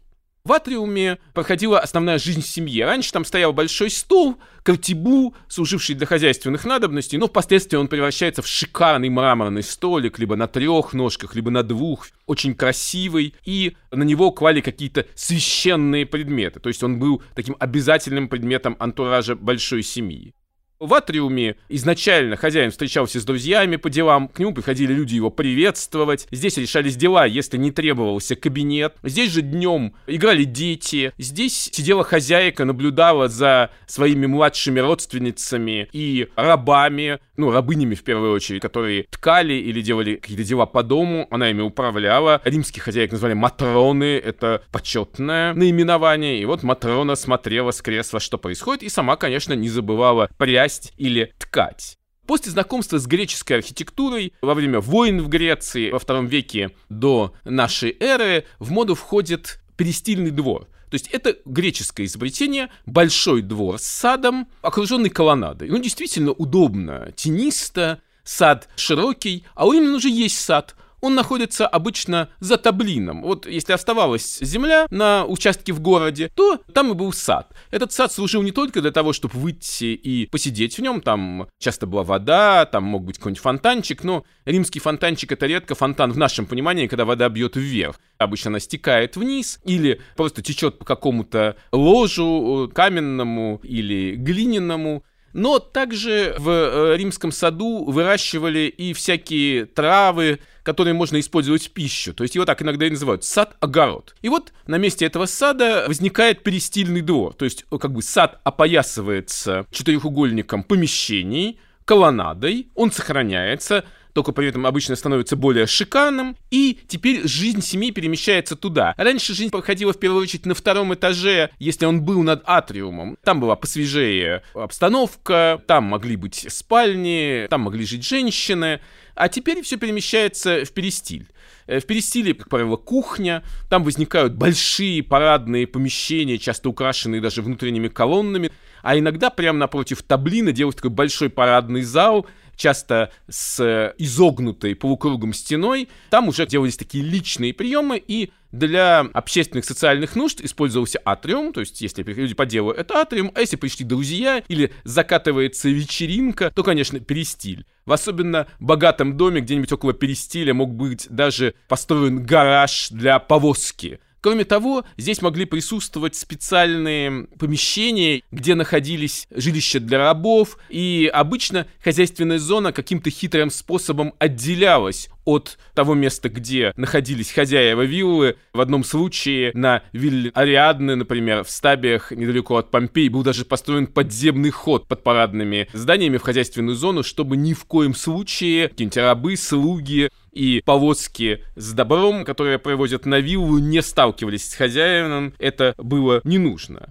В 0.45 0.53
атриуме 0.53 1.17
проходила 1.33 1.79
основная 1.79 2.19
жизнь 2.19 2.43
семьи. 2.43 2.79
Раньше 2.81 3.11
там 3.11 3.25
стоял 3.25 3.51
большой 3.51 3.89
стол, 3.89 4.37
картибу, 4.61 5.35
служивший 5.47 5.95
для 5.95 6.05
хозяйственных 6.05 6.65
надобностей, 6.65 7.17
но 7.17 7.25
впоследствии 7.27 7.77
он 7.77 7.87
превращается 7.87 8.43
в 8.43 8.47
шикарный 8.47 9.09
мраморный 9.09 9.63
столик, 9.63 10.19
либо 10.19 10.35
на 10.35 10.47
трех 10.47 10.93
ножках, 10.93 11.33
либо 11.33 11.49
на 11.49 11.63
двух, 11.63 12.09
очень 12.27 12.53
красивый, 12.53 13.33
и 13.43 13.75
на 13.89 14.03
него 14.03 14.31
клали 14.31 14.61
какие-то 14.61 15.07
священные 15.15 16.05
предметы. 16.05 16.59
То 16.59 16.69
есть 16.69 16.83
он 16.83 16.99
был 16.99 17.23
таким 17.33 17.55
обязательным 17.59 18.29
предметом 18.29 18.75
антуража 18.77 19.35
большой 19.35 19.81
семьи. 19.81 20.35
В 20.79 20.93
атриуме 20.93 21.55
изначально 21.69 22.35
хозяин 22.35 22.69
встречался 22.69 23.21
с 23.21 23.23
друзьями 23.23 23.77
по 23.77 23.89
делам, 23.89 24.27
к 24.27 24.39
нему 24.39 24.53
приходили 24.53 24.91
люди 24.91 25.15
его 25.15 25.29
приветствовать. 25.29 26.27
Здесь 26.31 26.57
решались 26.57 26.97
дела, 26.97 27.25
если 27.25 27.55
не 27.55 27.71
требовался 27.71 28.35
кабинет. 28.35 28.93
Здесь 29.01 29.31
же 29.31 29.41
днем 29.41 29.95
играли 30.05 30.43
дети. 30.43 31.13
Здесь 31.17 31.69
сидела 31.71 32.03
хозяйка, 32.03 32.65
наблюдала 32.65 33.29
за 33.29 33.69
своими 33.87 34.25
младшими 34.25 34.81
родственницами 34.81 35.87
и 35.93 36.27
рабами, 36.35 37.19
ну, 37.37 37.51
рабынями 37.51 37.95
в 37.95 38.03
первую 38.03 38.33
очередь, 38.33 38.61
которые 38.61 39.03
ткали 39.03 39.53
или 39.53 39.79
делали 39.79 40.15
какие-то 40.15 40.43
дела 40.43 40.65
по 40.65 40.83
дому. 40.83 41.27
Она 41.31 41.51
ими 41.51 41.61
управляла. 41.61 42.41
Римских 42.43 42.83
хозяек 42.83 43.13
назвали 43.13 43.33
матроны, 43.33 44.17
это 44.17 44.61
почетное 44.73 45.53
наименование. 45.53 46.41
И 46.41 46.43
вот 46.43 46.63
Матрона 46.63 47.15
смотрела 47.15 47.71
с 47.71 47.81
кресла, 47.81 48.19
что 48.19 48.37
происходит, 48.37 48.83
и 48.83 48.89
сама, 48.89 49.15
конечно, 49.15 49.53
не 49.53 49.69
забывала 49.69 50.29
прясть 50.37 50.64
прясть 50.65 50.93
или 50.97 51.31
ткать. 51.37 51.97
После 52.25 52.51
знакомства 52.51 52.97
с 52.97 53.05
греческой 53.05 53.57
архитектурой 53.57 54.33
во 54.41 54.55
время 54.55 54.79
войн 54.79 55.21
в 55.21 55.29
Греции 55.29 55.91
во 55.91 55.99
втором 55.99 56.25
веке 56.25 56.71
до 56.89 57.35
нашей 57.43 57.95
эры 57.99 58.45
в 58.57 58.71
моду 58.71 58.95
входит 58.95 59.59
перестильный 59.77 60.31
двор. 60.31 60.67
То 60.89 60.95
есть 60.95 61.07
это 61.09 61.35
греческое 61.45 62.07
изобретение, 62.07 62.69
большой 62.87 63.43
двор 63.43 63.77
с 63.77 63.83
садом, 63.83 64.47
окруженный 64.63 65.09
колоннадой. 65.09 65.69
Ну, 65.69 65.77
действительно 65.77 66.31
удобно, 66.31 67.11
тенисто, 67.15 68.01
сад 68.23 68.67
широкий, 68.75 69.43
а 69.53 69.67
у 69.67 69.73
Римлян 69.73 69.93
уже 69.93 70.09
есть 70.09 70.39
сад, 70.39 70.75
он 71.05 71.13
находится 71.13 71.67
обычно 71.67 72.29
за 72.39 72.57
таблином. 72.57 73.21
Вот 73.21 73.45
если 73.45 73.73
оставалась 73.73 74.39
земля 74.41 74.87
на 74.89 75.25
участке 75.25 75.71
в 75.71 75.79
городе, 75.79 76.31
то 76.35 76.57
там 76.73 76.91
и 76.91 76.95
был 76.95 77.13
сад. 77.13 77.53
Этот 77.69 77.91
сад 77.91 78.11
служил 78.11 78.41
не 78.41 78.51
только 78.51 78.81
для 78.81 78.91
того, 78.91 79.13
чтобы 79.13 79.37
выйти 79.37 79.93
и 79.93 80.25
посидеть 80.25 80.79
в 80.79 80.81
нем, 80.81 81.01
там 81.01 81.47
часто 81.59 81.85
была 81.85 82.01
вода, 82.01 82.65
там 82.65 82.85
мог 82.85 83.03
быть 83.03 83.19
какой-нибудь 83.19 83.41
фонтанчик, 83.41 84.03
но 84.03 84.25
римский 84.45 84.79
фонтанчик 84.79 85.31
это 85.31 85.45
редко 85.45 85.75
фонтан 85.75 86.11
в 86.11 86.17
нашем 86.17 86.47
понимании, 86.47 86.87
когда 86.87 87.05
вода 87.05 87.29
бьет 87.29 87.55
вверх. 87.55 87.99
Обычно 88.17 88.49
она 88.49 88.59
стекает 88.59 89.15
вниз 89.15 89.59
или 89.63 90.01
просто 90.15 90.41
течет 90.41 90.79
по 90.79 90.85
какому-то 90.85 91.55
ложу 91.71 92.71
каменному 92.73 93.59
или 93.61 94.15
глиняному. 94.15 95.03
Но 95.35 95.59
также 95.59 96.33
в 96.39 96.49
э, 96.49 96.95
римском 96.95 97.33
саду 97.33 97.83
выращивали 97.83 98.73
и 98.75 98.93
всякие 98.93 99.65
травы, 99.65 100.39
которые 100.65 100.95
можно 100.95 101.19
использовать 101.19 101.67
в 101.67 101.71
пищу. 101.71 102.13
То 102.13 102.23
есть 102.23 102.35
его 102.35 102.43
так 102.43 102.61
иногда 102.61 102.87
и 102.87 102.89
называют 102.89 103.23
сад-огород. 103.23 104.15
И 104.21 104.29
вот 104.29 104.51
на 104.67 104.77
месте 104.77 105.05
этого 105.05 105.27
сада 105.27 105.85
возникает 105.87 106.43
перестильный 106.43 107.01
двор. 107.01 107.35
То 107.35 107.45
есть 107.45 107.65
как 107.79 107.93
бы 107.93 108.01
сад 108.01 108.41
опоясывается 108.43 109.67
четырехугольником 109.71 110.63
помещений, 110.63 111.59
колоннадой, 111.85 112.69
он 112.73 112.91
сохраняется, 112.91 113.85
только 114.13 114.31
при 114.31 114.47
этом 114.47 114.65
обычно 114.65 114.95
становится 114.95 115.35
более 115.35 115.67
шикарным, 115.67 116.37
и 116.49 116.79
теперь 116.87 117.27
жизнь 117.27 117.61
семьи 117.61 117.91
перемещается 117.91 118.55
туда. 118.55 118.95
Раньше 118.97 119.35
жизнь 119.35 119.51
проходила 119.51 119.91
в 119.91 119.99
первую 119.99 120.23
очередь 120.23 120.45
на 120.45 120.55
втором 120.55 120.93
этаже, 120.93 121.49
если 121.59 121.85
он 121.85 122.01
был 122.01 122.23
над 122.23 122.41
атриумом. 122.45 123.17
Там 123.23 123.41
была 123.41 123.57
посвежее 123.57 124.41
обстановка, 124.53 125.61
там 125.67 125.83
могли 125.83 126.15
быть 126.15 126.45
спальни, 126.49 127.45
там 127.49 127.61
могли 127.61 127.85
жить 127.85 128.07
женщины, 128.07 128.79
а 129.15 129.29
теперь 129.29 129.61
все 129.61 129.77
перемещается 129.77 130.65
в 130.65 130.71
перестиль. 130.71 131.27
Э, 131.67 131.79
в 131.79 131.85
перестиле, 131.85 132.33
как 132.33 132.49
правило, 132.49 132.75
кухня, 132.75 133.43
там 133.69 133.83
возникают 133.83 134.33
большие 134.33 135.01
парадные 135.03 135.65
помещения, 135.65 136.37
часто 136.37 136.69
украшенные 136.69 137.21
даже 137.21 137.41
внутренними 137.41 137.87
колоннами, 137.87 138.51
а 138.83 138.97
иногда 138.97 139.29
прямо 139.29 139.59
напротив 139.59 140.03
таблина 140.03 140.51
делают 140.51 140.75
такой 140.75 140.91
большой 140.91 141.29
парадный 141.29 141.81
зал, 141.81 142.27
часто 142.55 143.11
с 143.29 143.93
изогнутой 143.97 144.75
полукругом 144.75 145.33
стеной. 145.33 145.89
Там 146.09 146.27
уже 146.27 146.45
делались 146.45 146.77
такие 146.77 147.03
личные 147.03 147.53
приемы, 147.53 148.01
и 148.05 148.31
для 148.51 149.01
общественных 149.01 149.65
социальных 149.65 150.15
нужд 150.15 150.39
использовался 150.41 150.99
атриум, 151.03 151.51
то 151.51 151.59
есть 151.59 151.81
если 151.81 152.03
люди 152.03 152.33
по 152.33 152.45
делу, 152.45 152.71
это 152.71 152.95
атриум, 153.01 153.31
а 153.35 153.41
если 153.41 153.57
пришли 153.57 153.85
друзья 153.85 154.41
или 154.47 154.71
закатывается 154.85 155.67
вечеринка, 155.69 156.51
то, 156.55 156.63
конечно, 156.63 156.99
перестиль. 157.01 157.65
В 157.85 157.91
особенно 157.91 158.47
богатом 158.59 159.17
доме, 159.17 159.41
где-нибудь 159.41 159.73
около 159.73 159.93
перестиля, 159.93 160.53
мог 160.53 160.73
быть 160.73 161.07
даже 161.09 161.53
построен 161.67 162.25
гараж 162.25 162.89
для 162.91 163.19
повозки. 163.19 163.99
Кроме 164.25 164.43
того, 164.43 164.85
здесь 164.97 165.21
могли 165.21 165.45
присутствовать 165.45 166.15
специальные 166.15 167.27
помещения, 167.37 168.23
где 168.31 168.55
находились 168.55 169.27
жилища 169.29 169.79
для 169.79 169.99
рабов, 169.99 170.57
и 170.67 171.07
обычно 171.13 171.67
хозяйственная 171.83 172.39
зона 172.39 172.71
каким-то 172.71 173.11
хитрым 173.11 173.51
способом 173.51 174.15
отделялась 174.17 175.09
от 175.25 175.57
того 175.73 175.93
места, 175.93 176.29
где 176.29 176.73
находились 176.77 177.31
хозяева 177.31 177.81
виллы. 177.81 178.37
В 178.53 178.61
одном 178.61 178.83
случае 178.83 179.51
на 179.53 179.83
вилле 179.91 180.31
Ариадны, 180.33 180.95
например, 180.95 181.43
в 181.43 181.49
стабиях 181.49 182.11
недалеко 182.11 182.57
от 182.57 182.71
Помпей 182.71 183.09
был 183.09 183.23
даже 183.23 183.43
построен 183.45 183.87
подземный 183.87 184.51
ход 184.51 184.87
под 184.87 185.03
парадными 185.03 185.67
зданиями 185.73 186.17
в 186.17 186.21
хозяйственную 186.21 186.75
зону, 186.75 187.03
чтобы 187.03 187.37
ни 187.37 187.53
в 187.53 187.65
коем 187.65 187.93
случае 187.95 188.69
какие-нибудь 188.69 188.97
рабы, 188.97 189.35
слуги 189.35 190.09
и 190.31 190.61
повозки 190.65 191.43
с 191.55 191.73
добром, 191.73 192.25
которые 192.25 192.59
привозят 192.59 193.05
на 193.05 193.19
виллу, 193.19 193.57
не 193.57 193.81
сталкивались 193.81 194.49
с 194.49 194.55
хозяином. 194.55 195.33
Это 195.39 195.73
было 195.77 196.21
не 196.23 196.37
нужно. 196.37 196.89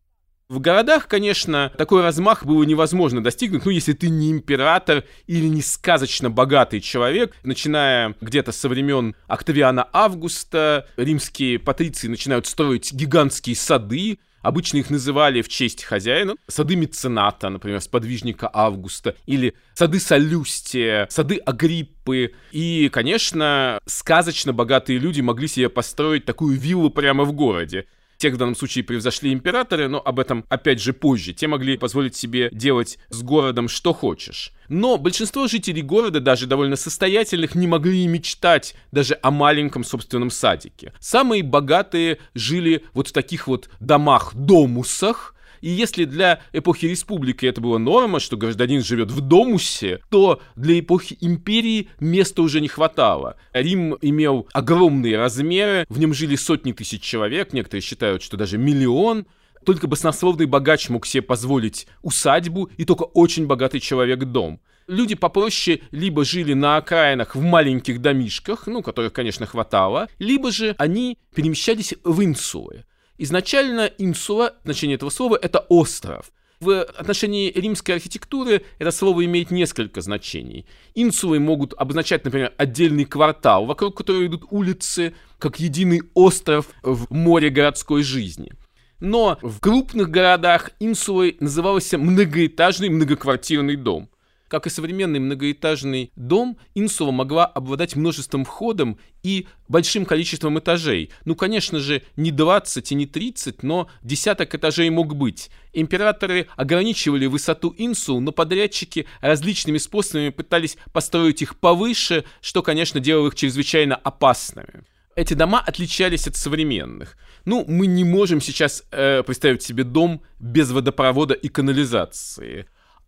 В 0.50 0.60
городах, 0.60 1.08
конечно, 1.08 1.72
такой 1.78 2.02
размах 2.02 2.44
было 2.44 2.62
невозможно 2.64 3.22
достигнуть, 3.22 3.64
ну, 3.64 3.70
если 3.70 3.94
ты 3.94 4.10
не 4.10 4.30
император 4.30 5.04
или 5.26 5.46
не 5.46 5.62
сказочно 5.62 6.28
богатый 6.28 6.80
человек. 6.80 7.34
Начиная 7.44 8.14
где-то 8.20 8.52
со 8.52 8.68
времен 8.68 9.16
Октавиана 9.26 9.88
Августа, 9.90 10.86
римские 10.98 11.58
патриции 11.58 12.08
начинают 12.08 12.46
строить 12.46 12.92
гигантские 12.92 13.56
сады, 13.56 14.18
Обычно 14.42 14.76
их 14.76 14.90
называли 14.90 15.40
в 15.40 15.48
честь 15.48 15.82
хозяина. 15.82 16.34
Сады 16.48 16.76
мецената, 16.76 17.48
например, 17.48 17.80
сподвижника 17.80 18.50
Августа, 18.52 19.16
или 19.24 19.54
сады 19.72 19.98
Солюстия, 19.98 21.06
сады 21.08 21.38
Агриппы. 21.38 22.34
И, 22.52 22.90
конечно, 22.92 23.80
сказочно 23.86 24.52
богатые 24.52 24.98
люди 24.98 25.22
могли 25.22 25.48
себе 25.48 25.70
построить 25.70 26.26
такую 26.26 26.58
виллу 26.58 26.90
прямо 26.90 27.24
в 27.24 27.32
городе 27.32 27.86
тех 28.24 28.34
в 28.34 28.38
данном 28.38 28.56
случае 28.56 28.84
превзошли 28.84 29.34
императоры, 29.34 29.86
но 29.86 30.00
об 30.02 30.18
этом 30.18 30.46
опять 30.48 30.80
же 30.80 30.94
позже. 30.94 31.34
Те 31.34 31.46
могли 31.46 31.76
позволить 31.76 32.16
себе 32.16 32.48
делать 32.52 32.98
с 33.10 33.22
городом 33.22 33.68
что 33.68 33.92
хочешь. 33.92 34.50
Но 34.70 34.96
большинство 34.96 35.46
жителей 35.46 35.82
города, 35.82 36.20
даже 36.20 36.46
довольно 36.46 36.76
состоятельных, 36.76 37.54
не 37.54 37.66
могли 37.66 38.02
и 38.02 38.06
мечтать 38.06 38.76
даже 38.92 39.18
о 39.20 39.30
маленьком 39.30 39.84
собственном 39.84 40.30
садике. 40.30 40.94
Самые 41.00 41.42
богатые 41.42 42.16
жили 42.32 42.86
вот 42.94 43.08
в 43.08 43.12
таких 43.12 43.46
вот 43.46 43.68
домах-домусах, 43.80 45.33
и 45.64 45.70
если 45.70 46.04
для 46.04 46.42
эпохи 46.52 46.84
республики 46.84 47.46
это 47.46 47.62
была 47.62 47.78
норма, 47.78 48.20
что 48.20 48.36
гражданин 48.36 48.84
живет 48.84 49.10
в 49.10 49.22
домусе, 49.22 50.00
то 50.10 50.42
для 50.56 50.78
эпохи 50.78 51.16
империи 51.22 51.88
места 52.00 52.42
уже 52.42 52.60
не 52.60 52.68
хватало. 52.68 53.38
Рим 53.54 53.96
имел 54.02 54.46
огромные 54.52 55.16
размеры, 55.16 55.86
в 55.88 55.98
нем 55.98 56.12
жили 56.12 56.36
сотни 56.36 56.72
тысяч 56.72 57.00
человек, 57.00 57.54
некоторые 57.54 57.80
считают, 57.80 58.22
что 58.22 58.36
даже 58.36 58.58
миллион, 58.58 59.24
только 59.64 59.86
баснословный 59.86 60.44
богач 60.44 60.90
мог 60.90 61.06
себе 61.06 61.22
позволить 61.22 61.86
усадьбу, 62.02 62.68
и 62.76 62.84
только 62.84 63.04
очень 63.04 63.46
богатый 63.46 63.80
человек 63.80 64.18
дом. 64.24 64.60
Люди 64.86 65.14
попроще 65.14 65.80
либо 65.92 66.26
жили 66.26 66.52
на 66.52 66.76
окраинах 66.76 67.34
в 67.34 67.40
маленьких 67.40 68.02
домишках, 68.02 68.66
ну, 68.66 68.82
которых, 68.82 69.14
конечно, 69.14 69.46
хватало, 69.46 70.08
либо 70.18 70.52
же 70.52 70.74
они 70.76 71.16
перемещались 71.34 71.94
в 72.04 72.22
инсулы. 72.22 72.84
Изначально 73.18 73.90
инсула, 73.98 74.54
значение 74.64 74.96
этого 74.96 75.10
слова, 75.10 75.38
это 75.40 75.60
остров. 75.68 76.32
В 76.60 76.82
отношении 76.82 77.50
римской 77.50 77.94
архитектуры 77.96 78.64
это 78.78 78.90
слово 78.90 79.24
имеет 79.24 79.50
несколько 79.50 80.00
значений. 80.00 80.66
Инсулы 80.94 81.38
могут 81.38 81.74
обозначать, 81.74 82.24
например, 82.24 82.52
отдельный 82.56 83.04
квартал, 83.04 83.66
вокруг 83.66 83.96
которого 83.96 84.26
идут 84.26 84.44
улицы, 84.50 85.14
как 85.38 85.60
единый 85.60 86.02
остров 86.14 86.68
в 86.82 87.12
море 87.12 87.50
городской 87.50 88.02
жизни. 88.02 88.52
Но 89.00 89.38
в 89.42 89.60
крупных 89.60 90.10
городах 90.10 90.70
инсулой 90.80 91.36
назывался 91.40 91.98
многоэтажный 91.98 92.88
многоквартирный 92.88 93.76
дом. 93.76 94.08
Как 94.54 94.68
и 94.68 94.70
современный 94.70 95.18
многоэтажный 95.18 96.12
дом, 96.14 96.56
инсула 96.76 97.10
могла 97.10 97.44
обладать 97.44 97.96
множеством 97.96 98.44
входов 98.44 98.90
и 99.24 99.48
большим 99.66 100.04
количеством 100.06 100.60
этажей. 100.60 101.10
Ну, 101.24 101.34
конечно 101.34 101.80
же, 101.80 102.02
не 102.14 102.30
20 102.30 102.92
и 102.92 102.94
не 102.94 103.06
30, 103.06 103.64
но 103.64 103.90
десяток 104.04 104.54
этажей 104.54 104.90
мог 104.90 105.16
быть. 105.16 105.50
Императоры 105.72 106.46
ограничивали 106.54 107.26
высоту 107.26 107.74
инсул, 107.76 108.20
но 108.20 108.30
подрядчики 108.30 109.08
различными 109.20 109.78
способами 109.78 110.28
пытались 110.28 110.76
построить 110.92 111.42
их 111.42 111.58
повыше, 111.58 112.24
что, 112.40 112.62
конечно, 112.62 113.00
делало 113.00 113.26
их 113.26 113.34
чрезвычайно 113.34 113.96
опасными 113.96 114.84
эти 115.16 115.34
дома 115.34 115.60
отличались 115.60 116.26
от 116.26 116.36
современных. 116.36 117.16
Ну, 117.44 117.64
мы 117.68 117.86
не 117.86 118.04
можем 118.04 118.40
сейчас 118.40 118.84
э, 118.90 119.22
представить 119.22 119.62
себе 119.62 119.84
дом 119.84 120.22
без 120.40 120.70
водопровода 120.70 121.34
и 121.34 121.48
канализации. 121.48 122.66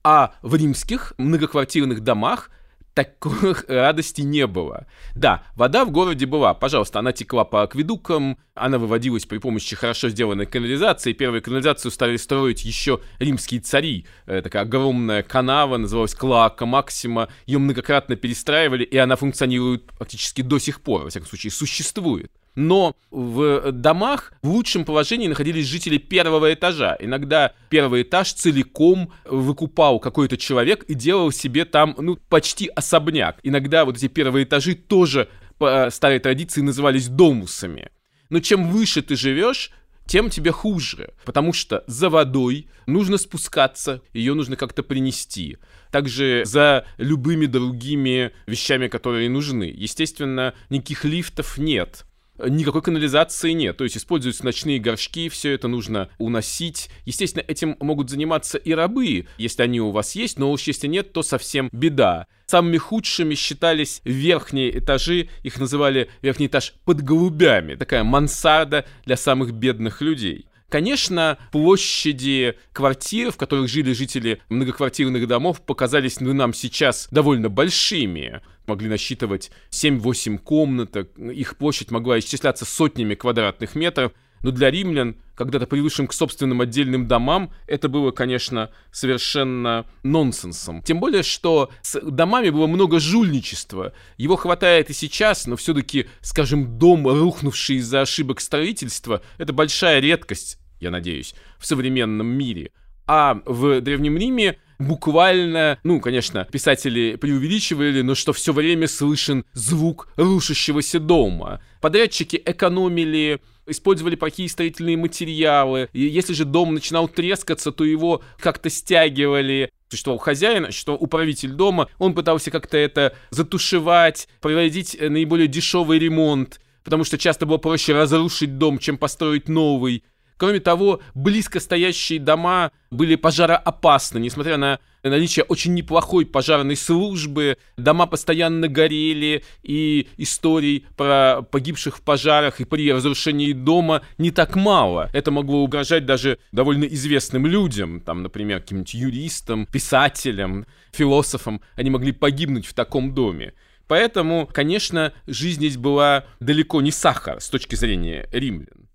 А 0.08 0.34
в 0.40 0.54
римских 0.54 1.14
многоквартирных 1.18 1.98
домах 1.98 2.52
такой 2.94 3.56
радости 3.66 4.20
не 4.20 4.46
было. 4.46 4.86
Да, 5.16 5.42
вода 5.56 5.84
в 5.84 5.90
городе 5.90 6.26
была, 6.26 6.54
пожалуйста, 6.54 7.00
она 7.00 7.10
текла 7.10 7.44
по 7.44 7.64
акведукам, 7.64 8.38
она 8.54 8.78
выводилась 8.78 9.26
при 9.26 9.38
помощи 9.38 9.74
хорошо 9.74 10.08
сделанной 10.08 10.46
канализации. 10.46 11.12
Первую 11.12 11.42
канализацию 11.42 11.90
стали 11.90 12.18
строить 12.18 12.64
еще 12.64 13.00
римские 13.18 13.58
цари. 13.58 14.06
Э, 14.26 14.42
такая 14.42 14.62
огромная 14.62 15.24
канава, 15.24 15.76
называлась 15.76 16.14
Клоака 16.14 16.66
Максима. 16.66 17.28
Ее 17.44 17.58
многократно 17.58 18.14
перестраивали, 18.14 18.84
и 18.84 18.96
она 18.96 19.16
функционирует 19.16 19.86
практически 19.98 20.42
до 20.42 20.60
сих 20.60 20.82
пор, 20.82 21.02
во 21.02 21.10
всяком 21.10 21.26
случае, 21.26 21.50
существует 21.50 22.30
но 22.56 22.96
в 23.10 23.70
домах 23.70 24.32
в 24.42 24.48
лучшем 24.48 24.84
положении 24.84 25.28
находились 25.28 25.66
жители 25.66 25.98
первого 25.98 26.52
этажа. 26.52 26.96
Иногда 26.98 27.52
первый 27.68 28.02
этаж 28.02 28.32
целиком 28.32 29.12
выкупал 29.26 30.00
какой-то 30.00 30.36
человек 30.36 30.82
и 30.84 30.94
делал 30.94 31.30
себе 31.30 31.66
там, 31.66 31.94
ну, 31.98 32.16
почти 32.28 32.68
особняк. 32.68 33.38
Иногда 33.42 33.84
вот 33.84 33.98
эти 33.98 34.08
первые 34.08 34.44
этажи 34.44 34.74
тоже 34.74 35.28
по 35.58 35.88
старой 35.90 36.18
традиции 36.18 36.62
назывались 36.62 37.08
домусами. 37.08 37.90
Но 38.30 38.40
чем 38.40 38.70
выше 38.70 39.02
ты 39.02 39.16
живешь, 39.16 39.70
тем 40.06 40.30
тебе 40.30 40.50
хуже, 40.50 41.12
потому 41.24 41.52
что 41.52 41.84
за 41.86 42.08
водой 42.08 42.68
нужно 42.86 43.18
спускаться, 43.18 44.02
ее 44.12 44.34
нужно 44.34 44.56
как-то 44.56 44.82
принести. 44.82 45.58
Также 45.90 46.42
за 46.44 46.86
любыми 46.96 47.46
другими 47.46 48.32
вещами, 48.46 48.88
которые 48.88 49.28
нужны. 49.28 49.64
Естественно, 49.64 50.54
никаких 50.70 51.04
лифтов 51.04 51.58
нет 51.58 52.06
никакой 52.38 52.82
канализации 52.82 53.52
нет. 53.52 53.76
То 53.76 53.84
есть 53.84 53.96
используются 53.96 54.44
ночные 54.44 54.78
горшки, 54.78 55.28
все 55.28 55.52
это 55.52 55.68
нужно 55.68 56.08
уносить. 56.18 56.88
Естественно, 57.04 57.44
этим 57.46 57.76
могут 57.80 58.10
заниматься 58.10 58.58
и 58.58 58.72
рабы, 58.72 59.26
если 59.38 59.62
они 59.62 59.80
у 59.80 59.90
вас 59.90 60.14
есть, 60.14 60.38
но 60.38 60.50
уж 60.50 60.62
если 60.62 60.86
нет, 60.86 61.12
то 61.12 61.22
совсем 61.22 61.68
беда. 61.72 62.26
Самыми 62.46 62.76
худшими 62.76 63.34
считались 63.34 64.00
верхние 64.04 64.78
этажи, 64.78 65.28
их 65.42 65.58
называли 65.58 66.10
верхний 66.22 66.46
этаж 66.46 66.74
под 66.84 67.02
голубями, 67.02 67.74
такая 67.74 68.04
мансарда 68.04 68.86
для 69.04 69.16
самых 69.16 69.52
бедных 69.52 70.00
людей. 70.00 70.46
Конечно, 70.68 71.38
площади 71.52 72.56
квартир, 72.72 73.30
в 73.30 73.36
которых 73.36 73.68
жили 73.68 73.92
жители 73.92 74.42
многоквартирных 74.48 75.26
домов, 75.28 75.62
показались 75.64 76.20
ну, 76.20 76.32
нам 76.32 76.52
сейчас 76.52 77.06
довольно 77.10 77.48
большими. 77.48 78.42
Могли 78.66 78.88
насчитывать 78.88 79.50
7-8 79.70 80.38
комнаток, 80.38 81.16
их 81.18 81.56
площадь 81.56 81.90
могла 81.90 82.18
исчисляться 82.18 82.64
сотнями 82.64 83.14
квадратных 83.14 83.74
метров, 83.74 84.12
но 84.42 84.50
для 84.50 84.70
римлян, 84.70 85.16
когда-то 85.34 85.66
привыкшим 85.66 86.06
к 86.06 86.12
собственным 86.12 86.60
отдельным 86.60 87.08
домам, 87.08 87.52
это 87.66 87.88
было, 87.88 88.10
конечно, 88.10 88.70
совершенно 88.92 89.86
нонсенсом. 90.02 90.82
Тем 90.82 91.00
более, 91.00 91.22
что 91.22 91.70
с 91.82 92.00
домами 92.00 92.50
было 92.50 92.66
много 92.66 93.00
жульничества. 93.00 93.92
Его 94.18 94.36
хватает 94.36 94.90
и 94.90 94.92
сейчас, 94.92 95.46
но 95.46 95.56
все-таки, 95.56 96.06
скажем, 96.20 96.78
дом, 96.78 97.08
рухнувший 97.08 97.76
из-за 97.76 98.02
ошибок 98.02 98.40
строительства, 98.40 99.22
это 99.38 99.52
большая 99.52 100.00
редкость, 100.00 100.58
я 100.80 100.90
надеюсь, 100.90 101.34
в 101.58 101.66
современном 101.66 102.26
мире. 102.26 102.70
А 103.06 103.40
в 103.44 103.80
Древнем 103.80 104.16
Риме 104.16 104.58
буквально, 104.78 105.78
ну, 105.84 106.00
конечно, 106.00 106.44
писатели 106.50 107.16
преувеличивали, 107.16 108.02
но 108.02 108.14
что 108.14 108.32
все 108.32 108.52
время 108.52 108.88
слышен 108.88 109.44
звук 109.52 110.08
рушащегося 110.16 111.00
дома. 111.00 111.60
Подрядчики 111.80 112.40
экономили 112.44 113.40
использовали 113.66 114.16
плохие 114.16 114.48
строительные 114.48 114.96
материалы. 114.96 115.88
И 115.92 116.02
если 116.02 116.34
же 116.34 116.44
дом 116.44 116.74
начинал 116.74 117.08
трескаться, 117.08 117.72
то 117.72 117.84
его 117.84 118.22
как-то 118.38 118.70
стягивали 118.70 119.70
Существовал 119.88 120.18
хозяин, 120.18 120.66
существовал 120.66 121.00
управитель 121.00 121.52
дома, 121.52 121.88
он 121.98 122.12
пытался 122.12 122.50
как-то 122.50 122.76
это 122.76 123.14
затушевать, 123.30 124.28
проводить 124.40 124.96
э, 124.98 125.08
наиболее 125.08 125.46
дешевый 125.46 126.00
ремонт, 126.00 126.60
потому 126.82 127.04
что 127.04 127.16
часто 127.18 127.46
было 127.46 127.58
проще 127.58 127.92
разрушить 127.92 128.58
дом, 128.58 128.80
чем 128.80 128.98
построить 128.98 129.48
новый. 129.48 130.02
Кроме 130.36 130.60
того, 130.60 131.00
близко 131.14 131.60
стоящие 131.60 132.20
дома 132.20 132.70
были 132.90 133.16
пожароопасны, 133.16 134.18
несмотря 134.18 134.58
на 134.58 134.80
наличие 135.02 135.44
очень 135.44 135.74
неплохой 135.74 136.26
пожарной 136.26 136.76
службы, 136.76 137.56
дома 137.76 138.06
постоянно 138.06 138.68
горели, 138.68 139.44
и 139.62 140.08
историй 140.18 140.86
про 140.96 141.42
погибших 141.42 141.98
в 141.98 142.02
пожарах 142.02 142.60
и 142.60 142.64
при 142.64 142.92
разрушении 142.92 143.52
дома 143.52 144.02
не 144.18 144.30
так 144.30 144.56
мало. 144.56 145.08
Это 145.14 145.30
могло 145.30 145.62
угрожать 145.62 146.04
даже 146.04 146.38
довольно 146.52 146.84
известным 146.84 147.46
людям, 147.46 148.00
там, 148.00 148.22
например, 148.22 148.60
каким-нибудь 148.60 148.94
юристам, 148.94 149.66
писателям, 149.66 150.66
философам. 150.92 151.62
Они 151.76 151.88
могли 151.88 152.12
погибнуть 152.12 152.66
в 152.66 152.74
таком 152.74 153.14
доме. 153.14 153.54
Поэтому, 153.88 154.48
конечно, 154.52 155.12
жизнь 155.26 155.60
здесь 155.60 155.76
была 155.76 156.26
далеко 156.40 156.82
не 156.82 156.90
сахар 156.90 157.40
с 157.40 157.48
точки 157.48 157.76
зрения 157.76 158.28
римлян. 158.32 158.85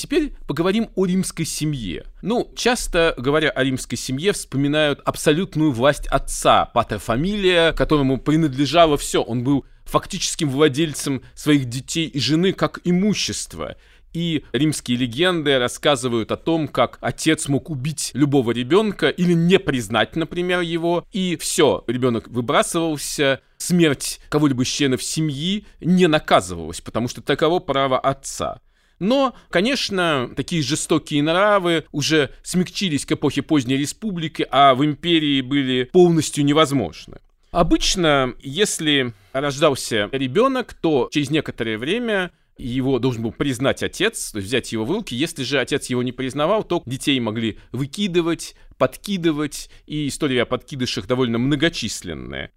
Теперь 0.00 0.32
поговорим 0.46 0.88
о 0.94 1.04
римской 1.04 1.44
семье. 1.44 2.06
Ну, 2.22 2.50
часто 2.56 3.12
говоря 3.18 3.50
о 3.50 3.62
римской 3.62 3.98
семье, 3.98 4.32
вспоминают 4.32 5.02
абсолютную 5.04 5.72
власть 5.72 6.06
отца, 6.06 6.64
патер-фамилия, 6.64 7.74
которому 7.74 8.16
принадлежало 8.16 8.96
все. 8.96 9.20
Он 9.20 9.44
был 9.44 9.66
фактическим 9.84 10.48
владельцем 10.48 11.22
своих 11.34 11.66
детей 11.66 12.06
и 12.06 12.18
жены 12.18 12.54
как 12.54 12.80
имущества. 12.84 13.76
И 14.14 14.42
римские 14.52 14.96
легенды 14.96 15.58
рассказывают 15.58 16.32
о 16.32 16.38
том, 16.38 16.66
как 16.66 16.96
отец 17.02 17.48
мог 17.48 17.68
убить 17.68 18.10
любого 18.14 18.52
ребенка 18.52 19.10
или 19.10 19.34
не 19.34 19.58
признать, 19.58 20.16
например, 20.16 20.60
его, 20.60 21.06
и 21.12 21.36
все, 21.36 21.84
ребенок 21.86 22.26
выбрасывался, 22.28 23.42
смерть 23.58 24.18
кого-либо 24.30 24.62
из 24.62 24.68
членов 24.68 25.02
семьи 25.02 25.66
не 25.82 26.06
наказывалась, 26.06 26.80
потому 26.80 27.06
что 27.06 27.20
таково 27.20 27.58
право 27.58 27.98
отца. 27.98 28.62
Но, 29.00 29.34
конечно, 29.48 30.30
такие 30.36 30.62
жестокие 30.62 31.22
нравы 31.22 31.84
уже 31.90 32.30
смягчились 32.42 33.06
к 33.06 33.12
эпохе 33.12 33.42
поздней 33.42 33.78
республики, 33.78 34.46
а 34.50 34.74
в 34.74 34.84
империи 34.84 35.40
были 35.40 35.84
полностью 35.84 36.44
невозможны. 36.44 37.18
Обычно, 37.50 38.34
если 38.40 39.12
рождался 39.32 40.08
ребенок, 40.12 40.74
то 40.74 41.08
через 41.10 41.30
некоторое 41.30 41.78
время 41.78 42.30
его 42.58 42.98
должен 42.98 43.22
был 43.22 43.32
признать 43.32 43.82
отец, 43.82 44.32
то 44.32 44.38
есть 44.38 44.48
взять 44.48 44.70
его 44.70 44.84
в 44.84 44.90
руки. 44.90 45.16
Если 45.16 45.42
же 45.44 45.58
отец 45.58 45.86
его 45.86 46.02
не 46.02 46.12
признавал, 46.12 46.62
то 46.62 46.82
детей 46.84 47.18
могли 47.18 47.58
выкидывать, 47.72 48.54
подкидывать, 48.76 49.70
и 49.86 50.08
история 50.08 50.42
о 50.42 50.46
подкидышах 50.46 51.06
довольно 51.06 51.38
многочисленная. 51.38 52.52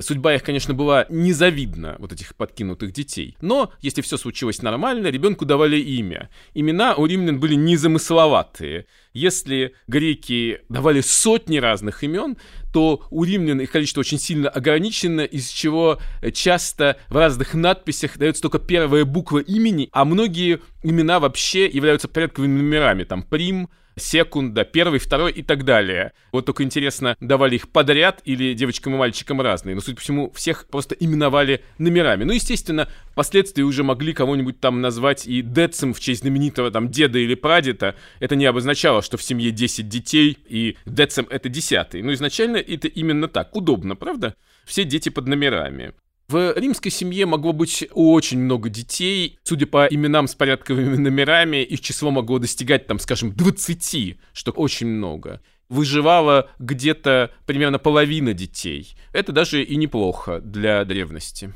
Судьба 0.00 0.36
их, 0.36 0.44
конечно, 0.44 0.74
была 0.74 1.06
незавидна, 1.08 1.96
вот 1.98 2.12
этих 2.12 2.36
подкинутых 2.36 2.92
детей. 2.92 3.36
Но, 3.40 3.72
если 3.80 4.00
все 4.00 4.16
случилось 4.16 4.62
нормально, 4.62 5.08
ребенку 5.08 5.44
давали 5.44 5.76
имя. 5.76 6.30
Имена 6.54 6.94
у 6.94 7.04
римлян 7.04 7.40
были 7.40 7.56
незамысловатые. 7.56 8.86
Если 9.12 9.74
греки 9.88 10.60
давали 10.68 11.00
сотни 11.00 11.56
разных 11.56 12.04
имен, 12.04 12.36
то 12.72 13.02
у 13.10 13.24
римлян 13.24 13.60
их 13.60 13.72
количество 13.72 13.98
очень 13.98 14.20
сильно 14.20 14.48
ограничено, 14.48 15.22
из 15.22 15.48
чего 15.48 15.98
часто 16.32 17.00
в 17.08 17.16
разных 17.16 17.54
надписях 17.54 18.18
дается 18.18 18.42
только 18.42 18.60
первая 18.60 19.04
буква 19.04 19.38
имени, 19.38 19.88
а 19.90 20.04
многие 20.04 20.60
имена 20.84 21.18
вообще 21.18 21.66
являются 21.66 22.06
порядковыми 22.06 22.60
номерами. 22.60 23.02
Там 23.02 23.24
прим, 23.24 23.68
секунда, 23.98 24.64
первый, 24.64 24.98
второй 24.98 25.32
и 25.32 25.42
так 25.42 25.64
далее. 25.64 26.12
Вот 26.32 26.46
только 26.46 26.62
интересно, 26.62 27.16
давали 27.20 27.56
их 27.56 27.68
подряд 27.68 28.20
или 28.24 28.54
девочкам 28.54 28.94
и 28.94 28.98
мальчикам 28.98 29.40
разные. 29.40 29.74
Но, 29.74 29.80
судя 29.80 29.96
по 29.96 30.02
всему, 30.02 30.30
всех 30.32 30.66
просто 30.68 30.94
именовали 30.94 31.64
номерами. 31.78 32.24
Ну, 32.24 32.32
естественно, 32.32 32.88
впоследствии 33.10 33.62
уже 33.62 33.82
могли 33.82 34.12
кого-нибудь 34.12 34.60
там 34.60 34.80
назвать 34.80 35.26
и 35.26 35.42
Децем 35.42 35.94
в 35.94 36.00
честь 36.00 36.20
знаменитого 36.20 36.70
там 36.70 36.90
деда 36.90 37.18
или 37.18 37.34
прадеда. 37.34 37.94
Это 38.20 38.36
не 38.36 38.46
обозначало, 38.46 39.02
что 39.02 39.16
в 39.16 39.22
семье 39.22 39.50
10 39.50 39.88
детей, 39.88 40.38
и 40.46 40.76
Децем 40.86 41.26
это 41.30 41.48
десятый. 41.48 42.02
Но 42.02 42.12
изначально 42.12 42.56
это 42.56 42.88
именно 42.88 43.28
так. 43.28 43.54
Удобно, 43.54 43.96
правда? 43.96 44.34
Все 44.64 44.84
дети 44.84 45.08
под 45.08 45.28
номерами. 45.28 45.94
В 46.30 46.52
римской 46.58 46.90
семье 46.90 47.24
могло 47.24 47.54
быть 47.54 47.88
очень 47.94 48.40
много 48.40 48.68
детей. 48.68 49.38
Судя 49.44 49.66
по 49.66 49.86
именам 49.86 50.28
с 50.28 50.34
порядковыми 50.34 50.96
номерами, 50.96 51.62
их 51.62 51.80
число 51.80 52.10
могло 52.10 52.38
достигать, 52.38 52.86
там, 52.86 52.98
скажем, 52.98 53.32
20, 53.32 54.18
что 54.34 54.50
очень 54.50 54.88
много. 54.88 55.40
Выживала 55.70 56.50
где-то 56.58 57.32
примерно 57.46 57.78
половина 57.78 58.34
детей. 58.34 58.94
Это 59.14 59.32
даже 59.32 59.62
и 59.62 59.76
неплохо 59.76 60.40
для 60.40 60.84
древности. 60.84 61.54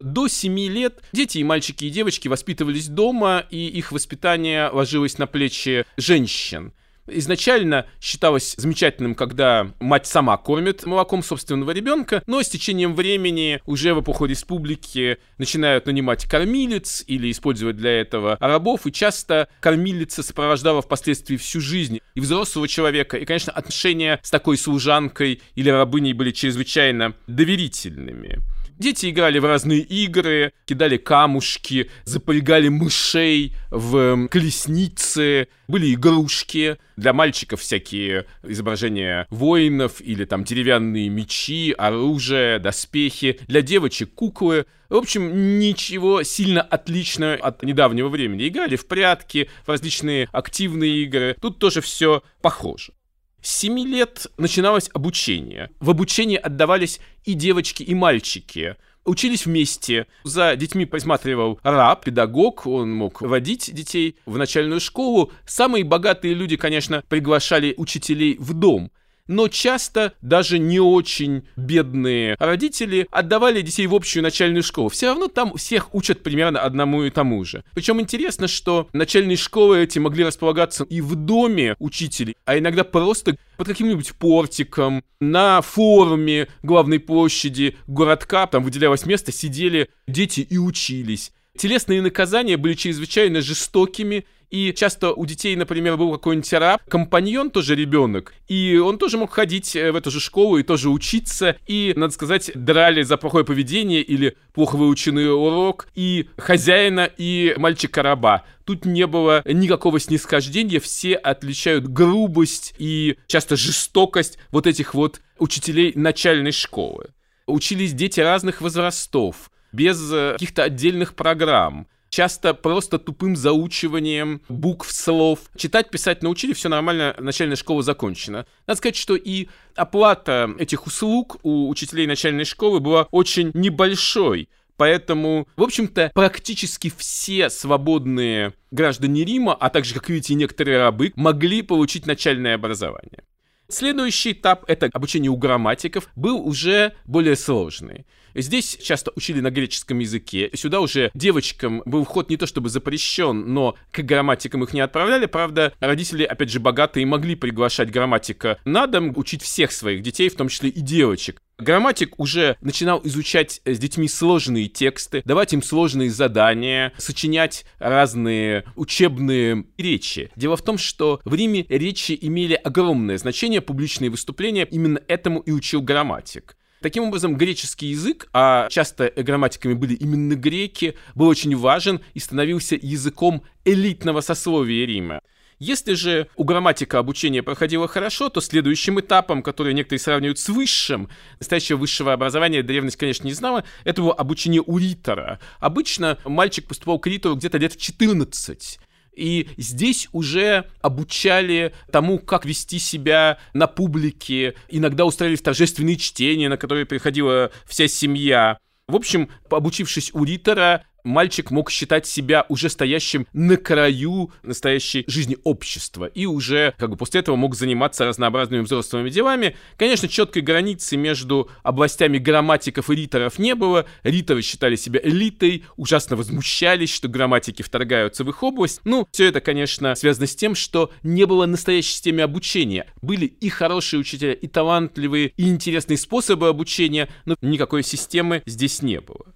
До 0.00 0.26
7 0.26 0.58
лет 0.58 1.04
дети 1.12 1.38
и 1.38 1.44
мальчики 1.44 1.84
и 1.84 1.90
девочки 1.90 2.26
воспитывались 2.26 2.88
дома, 2.88 3.44
и 3.48 3.68
их 3.68 3.92
воспитание 3.92 4.70
ложилось 4.70 5.18
на 5.18 5.28
плечи 5.28 5.84
женщин. 5.96 6.72
Изначально 7.12 7.86
считалось 8.00 8.54
замечательным, 8.56 9.14
когда 9.14 9.72
мать 9.80 10.06
сама 10.06 10.36
кормит 10.36 10.86
молоком 10.86 11.22
собственного 11.22 11.72
ребенка, 11.72 12.22
но 12.26 12.42
с 12.42 12.48
течением 12.48 12.94
времени 12.94 13.60
уже 13.66 13.94
в 13.94 14.00
эпоху 14.00 14.26
республики 14.26 15.18
начинают 15.38 15.86
нанимать 15.86 16.26
кормилец 16.26 17.04
или 17.06 17.30
использовать 17.30 17.76
для 17.76 18.00
этого 18.00 18.36
рабов, 18.40 18.86
и 18.86 18.92
часто 18.92 19.48
кормилица 19.60 20.22
сопровождала 20.22 20.82
впоследствии 20.82 21.36
всю 21.36 21.60
жизнь 21.60 22.00
и 22.14 22.20
взрослого 22.20 22.68
человека, 22.68 23.16
и, 23.16 23.24
конечно, 23.24 23.52
отношения 23.52 24.20
с 24.22 24.30
такой 24.30 24.56
служанкой 24.56 25.42
или 25.54 25.70
рабыней 25.70 26.12
были 26.12 26.30
чрезвычайно 26.30 27.14
доверительными. 27.26 28.38
Дети 28.80 29.10
играли 29.10 29.38
в 29.38 29.44
разные 29.44 29.80
игры, 29.80 30.54
кидали 30.64 30.96
камушки, 30.96 31.90
запрягали 32.04 32.68
мышей 32.68 33.54
в 33.70 34.26
колесницы, 34.28 35.48
были 35.68 35.92
игрушки. 35.92 36.78
Для 36.96 37.12
мальчиков 37.12 37.60
всякие 37.60 38.24
изображения 38.42 39.26
воинов 39.28 40.00
или 40.00 40.24
там 40.24 40.44
деревянные 40.44 41.10
мечи, 41.10 41.74
оружие, 41.76 42.58
доспехи. 42.58 43.38
Для 43.48 43.60
девочек 43.60 44.14
куклы. 44.14 44.64
В 44.88 44.96
общем, 44.96 45.58
ничего 45.58 46.22
сильно 46.22 46.62
отличного 46.62 47.34
от 47.34 47.62
недавнего 47.62 48.08
времени. 48.08 48.48
Играли 48.48 48.76
в 48.76 48.86
прятки, 48.86 49.50
в 49.66 49.68
различные 49.68 50.30
активные 50.32 51.02
игры. 51.02 51.36
Тут 51.38 51.58
тоже 51.58 51.82
все 51.82 52.22
похоже. 52.40 52.94
С 53.42 53.58
7 53.60 53.78
лет 53.86 54.26
начиналось 54.36 54.90
обучение. 54.92 55.70
В 55.80 55.90
обучение 55.90 56.38
отдавались 56.38 57.00
и 57.24 57.34
девочки, 57.34 57.82
и 57.82 57.94
мальчики. 57.94 58.76
Учились 59.04 59.46
вместе. 59.46 60.06
За 60.24 60.56
детьми 60.56 60.84
присматривал 60.84 61.58
раб, 61.62 62.04
педагог, 62.04 62.66
он 62.66 62.92
мог 62.92 63.22
водить 63.22 63.72
детей 63.72 64.16
в 64.26 64.36
начальную 64.36 64.80
школу. 64.80 65.32
Самые 65.46 65.84
богатые 65.84 66.34
люди, 66.34 66.56
конечно, 66.56 67.02
приглашали 67.08 67.74
учителей 67.78 68.36
в 68.38 68.52
дом 68.52 68.90
но 69.30 69.46
часто 69.46 70.12
даже 70.22 70.58
не 70.58 70.80
очень 70.80 71.44
бедные 71.56 72.34
родители 72.40 73.06
отдавали 73.12 73.62
детей 73.62 73.86
в 73.86 73.94
общую 73.94 74.24
начальную 74.24 74.64
школу. 74.64 74.88
Все 74.88 75.06
равно 75.06 75.28
там 75.28 75.56
всех 75.56 75.94
учат 75.94 76.24
примерно 76.24 76.60
одному 76.60 77.04
и 77.04 77.10
тому 77.10 77.44
же. 77.44 77.62
Причем 77.72 78.00
интересно, 78.00 78.48
что 78.48 78.88
начальные 78.92 79.36
школы 79.36 79.84
эти 79.84 80.00
могли 80.00 80.24
располагаться 80.24 80.82
и 80.82 81.00
в 81.00 81.14
доме 81.14 81.76
учителей, 81.78 82.36
а 82.44 82.58
иногда 82.58 82.82
просто 82.82 83.36
под 83.56 83.68
каким-нибудь 83.68 84.14
портиком, 84.14 85.04
на 85.20 85.60
форуме 85.62 86.48
главной 86.64 86.98
площади 86.98 87.76
городка, 87.86 88.48
там 88.48 88.64
выделялось 88.64 89.06
место, 89.06 89.30
сидели 89.30 89.90
дети 90.08 90.40
и 90.40 90.58
учились. 90.58 91.30
Телесные 91.56 92.00
наказания 92.00 92.56
были 92.56 92.74
чрезвычайно 92.74 93.42
жестокими, 93.42 94.24
и 94.50 94.72
часто 94.72 95.12
у 95.12 95.26
детей, 95.26 95.54
например, 95.56 95.96
был 95.96 96.12
какой-нибудь 96.12 96.52
раб, 96.54 96.82
компаньон 96.88 97.50
тоже 97.50 97.76
ребенок, 97.76 98.34
и 98.48 98.76
он 98.76 98.98
тоже 98.98 99.16
мог 99.16 99.32
ходить 99.32 99.76
э, 99.76 99.92
в 99.92 99.96
эту 99.96 100.10
же 100.10 100.20
школу 100.20 100.58
и 100.58 100.62
тоже 100.62 100.90
учиться, 100.90 101.56
и, 101.66 101.92
надо 101.96 102.12
сказать, 102.12 102.50
драли 102.54 103.02
за 103.02 103.16
плохое 103.16 103.44
поведение 103.44 104.02
или 104.02 104.36
плохо 104.52 104.76
выученный 104.76 105.32
урок 105.32 105.88
и 105.94 106.28
хозяина, 106.36 107.08
и 107.16 107.54
мальчика-раба. 107.56 108.44
Тут 108.64 108.84
не 108.84 109.06
было 109.06 109.42
никакого 109.46 110.00
снисхождения, 110.00 110.80
все 110.80 111.14
отличают 111.14 111.86
грубость 111.86 112.74
и 112.78 113.16
часто 113.26 113.56
жестокость 113.56 114.38
вот 114.50 114.66
этих 114.66 114.94
вот 114.94 115.20
учителей 115.38 115.92
начальной 115.94 116.52
школы. 116.52 117.10
Учились 117.46 117.92
дети 117.92 118.20
разных 118.20 118.60
возрастов, 118.60 119.50
без 119.72 120.12
э, 120.12 120.32
каких-то 120.32 120.64
отдельных 120.64 121.14
программ 121.14 121.86
часто 122.10 122.52
просто 122.52 122.98
тупым 122.98 123.36
заучиванием 123.36 124.42
букв, 124.48 124.92
слов. 124.92 125.38
Читать, 125.56 125.90
писать 125.90 126.22
научили, 126.22 126.52
все 126.52 126.68
нормально, 126.68 127.14
начальная 127.18 127.56
школа 127.56 127.82
закончена. 127.82 128.46
Надо 128.66 128.76
сказать, 128.76 128.96
что 128.96 129.16
и 129.16 129.48
оплата 129.76 130.50
этих 130.58 130.86
услуг 130.86 131.38
у 131.42 131.68
учителей 131.68 132.06
начальной 132.06 132.44
школы 132.44 132.80
была 132.80 133.08
очень 133.10 133.50
небольшой. 133.54 134.48
Поэтому, 134.76 135.46
в 135.56 135.62
общем-то, 135.62 136.10
практически 136.14 136.90
все 136.96 137.50
свободные 137.50 138.54
граждане 138.70 139.24
Рима, 139.24 139.54
а 139.54 139.68
также, 139.68 139.92
как 139.92 140.08
видите, 140.08 140.34
некоторые 140.34 140.78
рабы, 140.78 141.12
могли 141.16 141.60
получить 141.60 142.06
начальное 142.06 142.54
образование. 142.54 143.24
Следующий 143.68 144.32
этап, 144.32 144.64
это 144.68 144.88
обучение 144.92 145.30
у 145.30 145.36
грамматиков, 145.36 146.08
был 146.16 146.40
уже 146.40 146.94
более 147.04 147.36
сложный. 147.36 148.06
Здесь 148.34 148.78
часто 148.82 149.12
учили 149.16 149.40
на 149.40 149.50
греческом 149.50 149.98
языке. 149.98 150.50
Сюда 150.54 150.80
уже 150.80 151.10
девочкам 151.14 151.82
был 151.84 152.04
вход 152.04 152.30
не 152.30 152.36
то 152.36 152.46
чтобы 152.46 152.68
запрещен, 152.68 153.52
но 153.52 153.76
к 153.90 154.00
грамматикам 154.00 154.64
их 154.64 154.72
не 154.72 154.80
отправляли. 154.80 155.26
Правда, 155.26 155.72
родители, 155.80 156.24
опять 156.24 156.50
же, 156.50 156.60
богатые, 156.60 157.06
могли 157.06 157.34
приглашать 157.34 157.90
грамматика 157.90 158.58
на 158.64 158.86
дом, 158.86 159.12
учить 159.16 159.42
всех 159.42 159.72
своих 159.72 160.02
детей, 160.02 160.28
в 160.28 160.36
том 160.36 160.48
числе 160.48 160.70
и 160.70 160.80
девочек. 160.80 161.40
Грамматик 161.60 162.18
уже 162.18 162.56
начинал 162.62 163.02
изучать 163.04 163.60
с 163.66 163.78
детьми 163.78 164.08
сложные 164.08 164.68
тексты, 164.68 165.22
давать 165.26 165.52
им 165.52 165.62
сложные 165.62 166.10
задания, 166.10 166.92
сочинять 166.96 167.66
разные 167.78 168.64
учебные 168.76 169.66
речи. 169.76 170.30
Дело 170.36 170.56
в 170.56 170.62
том, 170.62 170.78
что 170.78 171.20
в 171.24 171.34
Риме 171.34 171.66
речи 171.68 172.16
имели 172.18 172.54
огромное 172.54 173.18
значение, 173.18 173.60
публичные 173.60 174.10
выступления, 174.10 174.66
именно 174.70 175.00
этому 175.06 175.40
и 175.40 175.50
учил 175.52 175.82
грамматик. 175.82 176.56
Таким 176.80 177.04
образом, 177.04 177.36
греческий 177.36 177.88
язык, 177.88 178.28
а 178.32 178.66
часто 178.70 179.12
грамматиками 179.14 179.74
были 179.74 179.94
именно 179.94 180.34
греки, 180.34 180.96
был 181.14 181.26
очень 181.26 181.54
важен 181.54 182.00
и 182.14 182.20
становился 182.20 182.74
языком 182.80 183.42
элитного 183.66 184.22
сословия 184.22 184.86
Рима. 184.86 185.20
Если 185.58 185.92
же 185.92 186.28
у 186.36 186.44
грамматика 186.44 186.98
обучение 186.98 187.42
проходило 187.42 187.86
хорошо, 187.86 188.30
то 188.30 188.40
следующим 188.40 188.98
этапом, 188.98 189.42
который 189.42 189.74
некоторые 189.74 190.00
сравнивают 190.00 190.38
с 190.38 190.48
высшим, 190.48 191.10
настоящего 191.38 191.76
высшего 191.76 192.14
образования 192.14 192.62
древность, 192.62 192.96
конечно, 192.96 193.26
не 193.26 193.34
знала, 193.34 193.64
это 193.84 194.00
было 194.00 194.14
обучение 194.14 194.62
у 194.64 194.78
ритора. 194.78 195.38
Обычно 195.58 196.16
мальчик 196.24 196.66
поступал 196.66 196.98
к 196.98 197.06
ритору 197.06 197.36
где-то 197.36 197.58
лет 197.58 197.74
в 197.74 197.76
14. 197.76 198.80
И 199.20 199.48
здесь 199.58 200.08
уже 200.12 200.64
обучали 200.80 201.74
тому, 201.92 202.18
как 202.18 202.46
вести 202.46 202.78
себя 202.78 203.36
на 203.52 203.66
публике. 203.66 204.54
Иногда 204.70 205.04
устраивали 205.04 205.36
торжественные 205.36 205.96
чтения, 205.96 206.48
на 206.48 206.56
которые 206.56 206.86
приходила 206.86 207.50
вся 207.66 207.86
семья. 207.86 208.56
В 208.88 208.96
общем, 208.96 209.28
обучившись 209.50 210.10
у 210.14 210.24
Ритора, 210.24 210.84
мальчик 211.04 211.50
мог 211.50 211.70
считать 211.70 212.06
себя 212.06 212.46
уже 212.48 212.68
стоящим 212.68 213.26
на 213.32 213.56
краю 213.56 214.32
настоящей 214.42 215.04
жизни 215.06 215.36
общества 215.44 216.06
и 216.06 216.26
уже 216.26 216.74
как 216.78 216.90
бы 216.90 216.96
после 216.96 217.20
этого 217.20 217.36
мог 217.36 217.54
заниматься 217.54 218.04
разнообразными 218.04 218.62
взрослыми 218.62 219.10
делами. 219.10 219.56
Конечно, 219.76 220.08
четкой 220.08 220.42
границы 220.42 220.96
между 220.96 221.50
областями 221.62 222.18
грамматиков 222.18 222.90
и 222.90 222.94
риторов 222.94 223.38
не 223.38 223.54
было. 223.54 223.86
Риторы 224.02 224.42
считали 224.42 224.76
себя 224.76 225.00
элитой, 225.02 225.64
ужасно 225.76 226.16
возмущались, 226.16 226.92
что 226.92 227.08
грамматики 227.08 227.62
вторгаются 227.62 228.24
в 228.24 228.28
их 228.28 228.42
область. 228.42 228.80
Ну, 228.84 229.06
все 229.12 229.26
это, 229.26 229.40
конечно, 229.40 229.94
связано 229.94 230.26
с 230.26 230.34
тем, 230.34 230.54
что 230.54 230.90
не 231.02 231.26
было 231.26 231.46
настоящей 231.46 231.92
системы 231.92 232.22
обучения. 232.22 232.86
Были 233.02 233.26
и 233.26 233.48
хорошие 233.48 234.00
учителя, 234.00 234.32
и 234.32 234.46
талантливые, 234.46 235.32
и 235.36 235.48
интересные 235.48 235.96
способы 235.96 236.48
обучения, 236.48 237.08
но 237.24 237.36
никакой 237.40 237.82
системы 237.82 238.42
здесь 238.46 238.82
не 238.82 239.00
было. 239.00 239.26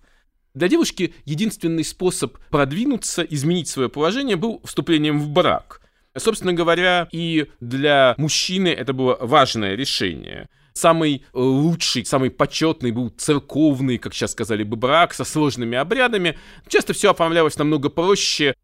Для 0.54 0.68
девушки 0.68 1.12
единственный 1.24 1.82
способ 1.82 2.38
продвинуться, 2.48 3.22
изменить 3.22 3.66
свое 3.66 3.88
положение 3.88 4.36
был 4.36 4.60
вступлением 4.64 5.18
в 5.18 5.28
брак. 5.28 5.80
Собственно 6.16 6.52
говоря, 6.52 7.08
и 7.10 7.46
для 7.58 8.14
мужчины 8.18 8.68
это 8.68 8.92
было 8.92 9.18
важное 9.20 9.74
решение. 9.74 10.48
Самый 10.72 11.16
э, 11.16 11.38
лучший, 11.38 12.04
самый 12.04 12.30
почетный 12.30 12.92
был 12.92 13.08
церковный, 13.08 13.98
как 13.98 14.14
сейчас 14.14 14.30
сказали 14.30 14.62
бы, 14.62 14.76
брак 14.76 15.12
со 15.12 15.24
сложными 15.24 15.76
обрядами. 15.76 16.38
Часто 16.68 16.92
все 16.92 17.10
оформлялось 17.10 17.58
намного 17.58 17.88
проще, 17.90 18.54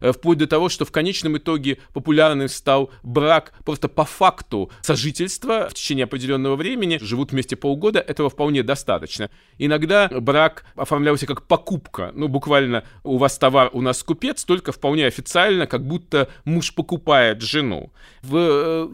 вплоть 0.00 0.38
до 0.38 0.46
того, 0.46 0.68
что 0.68 0.84
в 0.84 0.92
конечном 0.92 1.36
итоге 1.38 1.78
популярным 1.92 2.48
стал 2.48 2.90
брак 3.02 3.52
просто 3.64 3.88
по 3.88 4.04
факту 4.04 4.70
сожительства 4.82 5.68
в 5.70 5.74
течение 5.74 6.04
определенного 6.04 6.56
времени, 6.56 6.98
живут 7.00 7.32
вместе 7.32 7.56
полгода, 7.56 8.00
этого 8.00 8.30
вполне 8.30 8.62
достаточно. 8.62 9.30
Иногда 9.58 10.08
брак 10.08 10.64
оформлялся 10.74 11.26
как 11.26 11.46
покупка, 11.46 12.12
ну, 12.14 12.28
буквально 12.28 12.84
у 13.02 13.18
вас 13.18 13.38
товар, 13.38 13.70
у 13.72 13.80
нас 13.80 14.02
купец, 14.02 14.44
только 14.44 14.72
вполне 14.72 15.06
официально, 15.06 15.66
как 15.66 15.86
будто 15.86 16.28
муж 16.44 16.74
покупает 16.74 17.42
жену. 17.42 17.92
В 18.22 18.36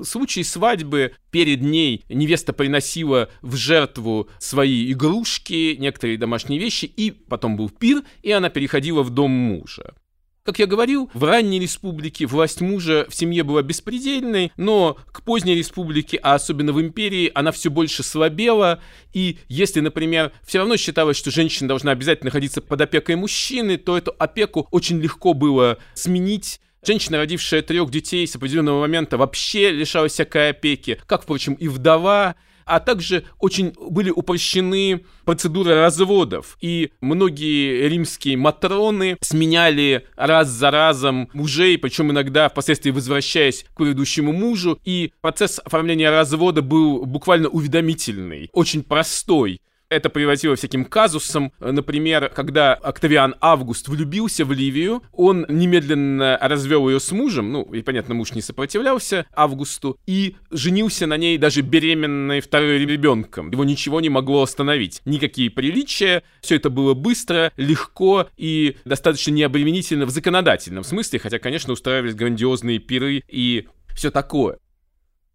э, 0.01 0.05
случае 0.05 0.45
свадьбы 0.45 1.13
перед 1.31 1.63
ней 1.63 2.05
невеста 2.09 2.53
приносила 2.53 3.29
в 3.43 3.57
жертву 3.57 4.29
свои 4.39 4.93
игрушки, 4.93 5.77
некоторые 5.79 6.19
домашние 6.19 6.61
вещи, 6.61 6.85
и 6.85 7.11
потом 7.11 7.57
был 7.57 7.71
пир, 7.71 8.03
и 8.23 8.31
она 8.31 8.51
переходила 8.51 9.03
в 9.03 9.11
дом 9.11 9.31
мужа. 9.31 9.95
Как 10.51 10.59
я 10.59 10.67
говорил, 10.67 11.09
в 11.15 11.23
ранней 11.23 11.61
республике 11.61 12.27
власть 12.27 12.61
мужа 12.61 13.07
в 13.09 13.15
семье 13.15 13.45
была 13.45 13.63
беспредельной, 13.63 14.51
но 14.57 14.99
к 15.13 15.23
поздней 15.23 15.55
республике, 15.55 16.19
а 16.21 16.35
особенно 16.35 16.73
в 16.73 16.81
империи, 16.81 17.31
она 17.37 17.53
все 17.53 17.71
больше 17.71 18.03
слабела. 18.03 18.81
И 19.13 19.39
если, 19.47 19.79
например, 19.79 20.33
все 20.45 20.59
равно 20.59 20.77
считалось, 20.77 21.17
что 21.17 21.31
женщина 21.31 21.69
должна 21.69 21.93
обязательно 21.93 22.31
находиться 22.31 22.61
под 22.61 22.81
опекой 22.81 23.15
мужчины, 23.15 23.77
то 23.77 23.97
эту 23.97 24.13
опеку 24.19 24.67
очень 24.73 25.01
легко 25.01 25.35
было 25.35 25.79
сменить 25.95 26.61
Женщина, 26.83 27.19
родившая 27.19 27.61
трех 27.61 27.91
детей 27.91 28.27
с 28.27 28.35
определенного 28.35 28.81
момента, 28.81 29.19
вообще 29.19 29.71
лишалась 29.71 30.13
всякой 30.13 30.51
опеки, 30.51 30.99
как, 31.07 31.25
впрочем, 31.25 31.53
и 31.53 31.69
вдова 31.69 32.37
а 32.71 32.79
также 32.79 33.25
очень 33.41 33.75
были 33.91 34.11
упрощены 34.11 35.05
процедуры 35.25 35.75
разводов. 35.75 36.57
И 36.61 36.93
многие 37.01 37.89
римские 37.89 38.37
матроны 38.37 39.17
сменяли 39.21 40.07
раз 40.15 40.49
за 40.49 40.71
разом 40.71 41.29
мужей, 41.33 41.77
причем 41.79 42.13
иногда 42.13 42.49
впоследствии 42.49 42.93
возвращаясь 42.93 43.65
к 43.75 43.79
предыдущему 43.79 44.33
мужу. 44.33 44.79
И 44.85 45.13
процесс 45.21 45.61
оформления 45.65 46.11
развода 46.11 46.63
был 46.63 47.05
буквально 47.07 47.49
уведомительный, 47.49 48.51
очень 48.53 48.85
простой 48.85 49.61
это 49.91 50.09
приводило 50.09 50.57
всяким 50.57 50.85
казусам. 50.85 51.53
Например, 51.59 52.31
когда 52.35 52.75
Октавиан 52.75 53.35
Август 53.41 53.89
влюбился 53.89 54.45
в 54.45 54.53
Ливию, 54.53 55.03
он 55.13 55.45
немедленно 55.49 56.39
развел 56.41 56.89
ее 56.89 57.01
с 57.01 57.11
мужем, 57.13 57.53
ну, 57.53 57.63
и, 57.63 57.83
понятно, 57.83 58.15
муж 58.15 58.33
не 58.33 58.41
сопротивлялся 58.41 59.27
Августу, 59.35 59.99
и 60.07 60.37
женился 60.51 61.07
на 61.07 61.17
ней 61.17 61.37
даже 61.37 61.61
беременной 61.63 62.41
вторым 62.41 62.71
ребенком. 62.89 63.51
Его 63.51 63.65
ничего 63.65 64.01
не 64.01 64.09
могло 64.09 64.43
остановить. 64.43 65.03
Никакие 65.05 65.51
приличия, 65.51 66.23
все 66.41 66.57
это 66.57 66.71
было 66.71 66.95
быстро, 66.95 67.53
легко 67.57 68.29
и 68.37 68.77
достаточно 68.85 69.33
необременительно 69.33 70.07
в 70.07 70.11
законодательном 70.11 70.85
смысле, 70.85 71.19
хотя, 71.19 71.39
конечно, 71.39 71.73
устраивались 71.73 72.15
грандиозные 72.15 72.79
пиры 72.79 73.25
и 73.29 73.67
все 73.95 74.11
такое. 74.11 74.59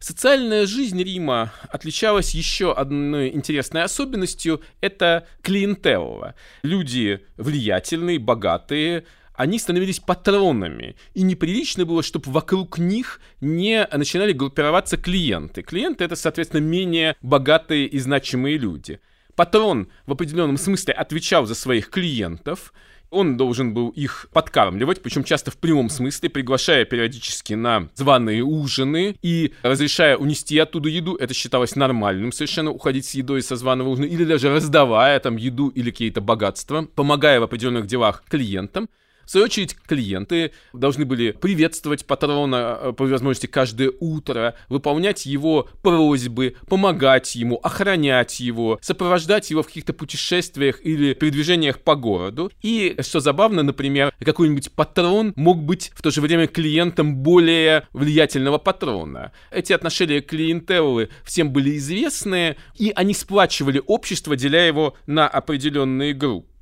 Социальная 0.07 0.67
жизнь 0.67 1.01
Рима 1.01 1.51
отличалась 1.67 2.35
еще 2.35 2.71
одной 2.71 3.33
интересной 3.33 3.81
особенностью– 3.81 4.61
это 4.79 5.25
клиентелла. 5.41 6.35
Люди 6.61 7.25
влиятельные, 7.37 8.19
богатые, 8.19 9.05
они 9.33 9.57
становились 9.57 9.99
патронами. 9.99 10.95
И 11.15 11.23
неприлично 11.23 11.85
было, 11.85 12.03
чтобы 12.03 12.29
вокруг 12.31 12.77
них 12.77 13.19
не 13.41 13.87
начинали 13.91 14.31
группироваться 14.31 14.97
клиенты. 14.97 15.63
Клиенты— 15.63 16.03
это, 16.05 16.15
соответственно, 16.15 16.61
менее 16.61 17.15
богатые 17.23 17.87
и 17.87 17.97
значимые 17.97 18.59
люди. 18.59 18.99
Патрон 19.35 19.89
в 20.05 20.11
определенном 20.11 20.59
смысле 20.59 20.93
отвечал 20.93 21.47
за 21.47 21.55
своих 21.55 21.89
клиентов, 21.89 22.73
он 23.15 23.37
должен 23.37 23.73
был 23.73 23.89
их 23.89 24.27
подкармливать, 24.33 25.01
причем 25.01 25.23
часто 25.23 25.51
в 25.51 25.57
прямом 25.57 25.89
смысле, 25.89 26.29
приглашая 26.29 26.85
периодически 26.85 27.53
на 27.53 27.87
званые 27.95 28.43
ужины 28.43 29.15
и 29.21 29.53
разрешая 29.63 30.17
унести 30.17 30.57
оттуда 30.57 30.89
еду. 30.89 31.15
Это 31.15 31.33
считалось 31.33 31.75
нормальным 31.75 32.31
совершенно, 32.31 32.71
уходить 32.71 33.05
с 33.05 33.15
едой 33.15 33.41
со 33.41 33.55
званого 33.55 33.89
ужина, 33.89 34.05
или 34.05 34.25
даже 34.25 34.53
раздавая 34.53 35.19
там 35.19 35.37
еду 35.37 35.69
или 35.69 35.91
какие-то 35.91 36.21
богатства, 36.21 36.87
помогая 36.95 37.39
в 37.39 37.43
определенных 37.43 37.87
делах 37.87 38.23
клиентам. 38.29 38.89
В 39.25 39.31
свою 39.31 39.45
очередь, 39.45 39.75
клиенты 39.75 40.51
должны 40.73 41.05
были 41.05 41.31
приветствовать 41.31 42.05
патрона 42.05 42.77
э, 42.79 42.93
по 42.93 43.05
возможности 43.05 43.47
каждое 43.47 43.91
утро, 43.99 44.55
выполнять 44.69 45.25
его 45.25 45.67
просьбы, 45.81 46.55
помогать 46.67 47.35
ему, 47.35 47.57
охранять 47.57 48.39
его, 48.39 48.77
сопровождать 48.81 49.49
его 49.49 49.63
в 49.63 49.67
каких-то 49.67 49.93
путешествиях 49.93 50.79
или 50.85 51.13
передвижениях 51.13 51.79
по 51.79 51.95
городу. 51.95 52.51
И, 52.61 52.95
что 53.01 53.19
забавно, 53.19 53.63
например, 53.63 54.13
какой-нибудь 54.23 54.71
патрон 54.71 55.33
мог 55.35 55.63
быть 55.63 55.91
в 55.95 56.01
то 56.01 56.11
же 56.11 56.21
время 56.21 56.47
клиентом 56.47 57.15
более 57.17 57.87
влиятельного 57.93 58.57
патрона. 58.57 59.31
Эти 59.51 59.73
отношения 59.73 60.21
клиентеллы 60.21 61.09
всем 61.23 61.51
были 61.51 61.77
известны, 61.77 62.57
и 62.75 62.91
они 62.95 63.13
сплачивали 63.13 63.81
общество, 63.85 64.35
деля 64.35 64.67
его 64.67 64.95
на 65.07 65.27
определенные 65.27 66.13
группы 66.13 66.54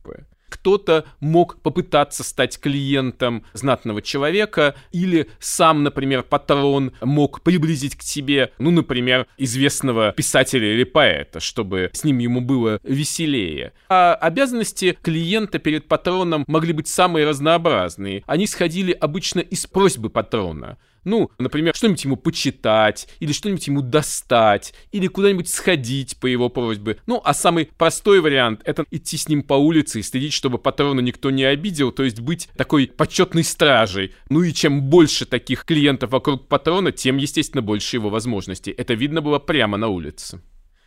кто-то 0.54 1.06
мог 1.20 1.60
попытаться 1.62 2.24
стать 2.24 2.60
клиентом 2.60 3.44
знатного 3.54 4.04
человека, 4.04 4.76
или 4.92 5.28
сам, 5.40 5.82
например, 5.82 6.22
патрон 6.22 6.92
мог 7.02 7.42
приблизить 7.42 7.96
к 7.96 8.04
себе, 8.04 8.52
ну, 8.60 8.70
например, 8.70 9.26
известного 9.40 10.12
писателя 10.12 10.72
или 10.72 10.84
поэта, 10.84 11.40
чтобы 11.40 11.90
с 11.92 12.04
ним 12.04 12.20
ему 12.20 12.40
было 12.40 12.80
веселее. 12.84 13.74
А 13.90 14.14
обязанности 14.14 14.96
клиента 15.02 15.58
перед 15.58 15.88
патроном 15.88 16.44
могли 16.48 16.74
быть 16.74 16.88
самые 16.88 17.28
разнообразные. 17.28 18.24
Они 18.28 18.46
сходили 18.46 18.92
обычно 18.92 19.40
из 19.40 19.66
просьбы 19.66 20.12
патрона. 20.12 20.78
Ну, 21.04 21.32
например, 21.38 21.76
что-нибудь 21.76 22.04
ему 22.04 22.16
почитать, 22.16 23.08
или 23.20 23.32
что-нибудь 23.32 23.68
ему 23.68 23.82
достать, 23.82 24.74
или 24.92 25.08
куда-нибудь 25.08 25.50
сходить 25.50 26.18
по 26.18 26.28
его 26.28 26.50
просьбе. 26.50 26.98
Ну, 27.06 27.22
а 27.24 27.34
самый 27.34 27.70
простой 27.78 28.22
вариант— 28.22 28.62
это 28.66 28.86
идти 28.92 29.18
с 29.18 29.28
ним 29.28 29.44
по 29.44 29.56
улице 29.56 30.00
и 30.00 30.04
следить, 30.04 30.34
чтобы 30.34 30.58
патрона 30.58 31.02
никто 31.02 31.30
не 31.32 31.44
обидел, 31.44 31.92
то 31.92 32.04
есть 32.04 32.20
быть 32.20 32.50
такой 32.58 32.88
почетной 32.88 33.44
стражей. 33.44 34.14
Ну 34.30 34.44
и 34.44 34.54
чем 34.54 34.84
больше 34.84 35.26
таких 35.26 35.66
клиентов 35.66 36.12
вокруг 36.12 36.48
патрона, 36.48 36.92
тем, 36.92 37.18
естественно, 37.18 37.62
больше 37.62 37.98
его 37.98 38.10
возможностей. 38.10 38.72
Это 38.72 38.94
видно 38.94 39.22
было 39.22 39.40
прямо 39.40 39.78
на 39.78 39.90
улице. 39.90 40.42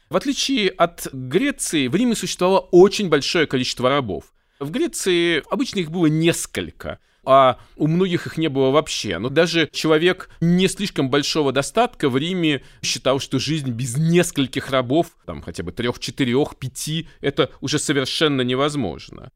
В 0.09 0.17
отличие 0.17 0.69
от 0.71 1.09
Греции, 1.13 1.89
в 1.89 1.97
Риме 1.97 2.15
существовало 2.15 2.61
очень 2.71 3.09
большое 3.09 3.47
количество 3.47 3.89
рабов. 3.89 4.33
В 4.61 4.71
Греции 4.71 5.43
обычно 5.51 5.81
их 5.81 5.91
было 5.91 6.07
несколько 6.07 7.01
а 7.27 7.59
у 7.77 7.89
многих 7.89 8.27
их 8.27 8.39
не 8.39 8.49
было 8.49 8.71
вообще. 8.71 9.19
Но 9.19 9.29
даже 9.29 9.69
человек 9.73 10.31
не 10.41 10.69
слишком 10.69 11.11
большого 11.11 11.53
достатка 11.53 12.09
в 12.09 12.17
Риме 12.17 12.63
считал, 12.83 13.19
что 13.19 13.39
жизнь 13.39 13.71
без 13.71 13.97
нескольких 13.97 14.71
рабов, 14.71 15.09
там 15.27 15.43
хотя 15.43 15.63
бы 15.63 15.73
трех, 15.73 15.99
четырех, 15.99 16.57
пяти, 16.57 17.09
это 17.21 17.51
уже 17.61 17.79
совершенно 17.79 18.43
невозможно. 18.43 19.31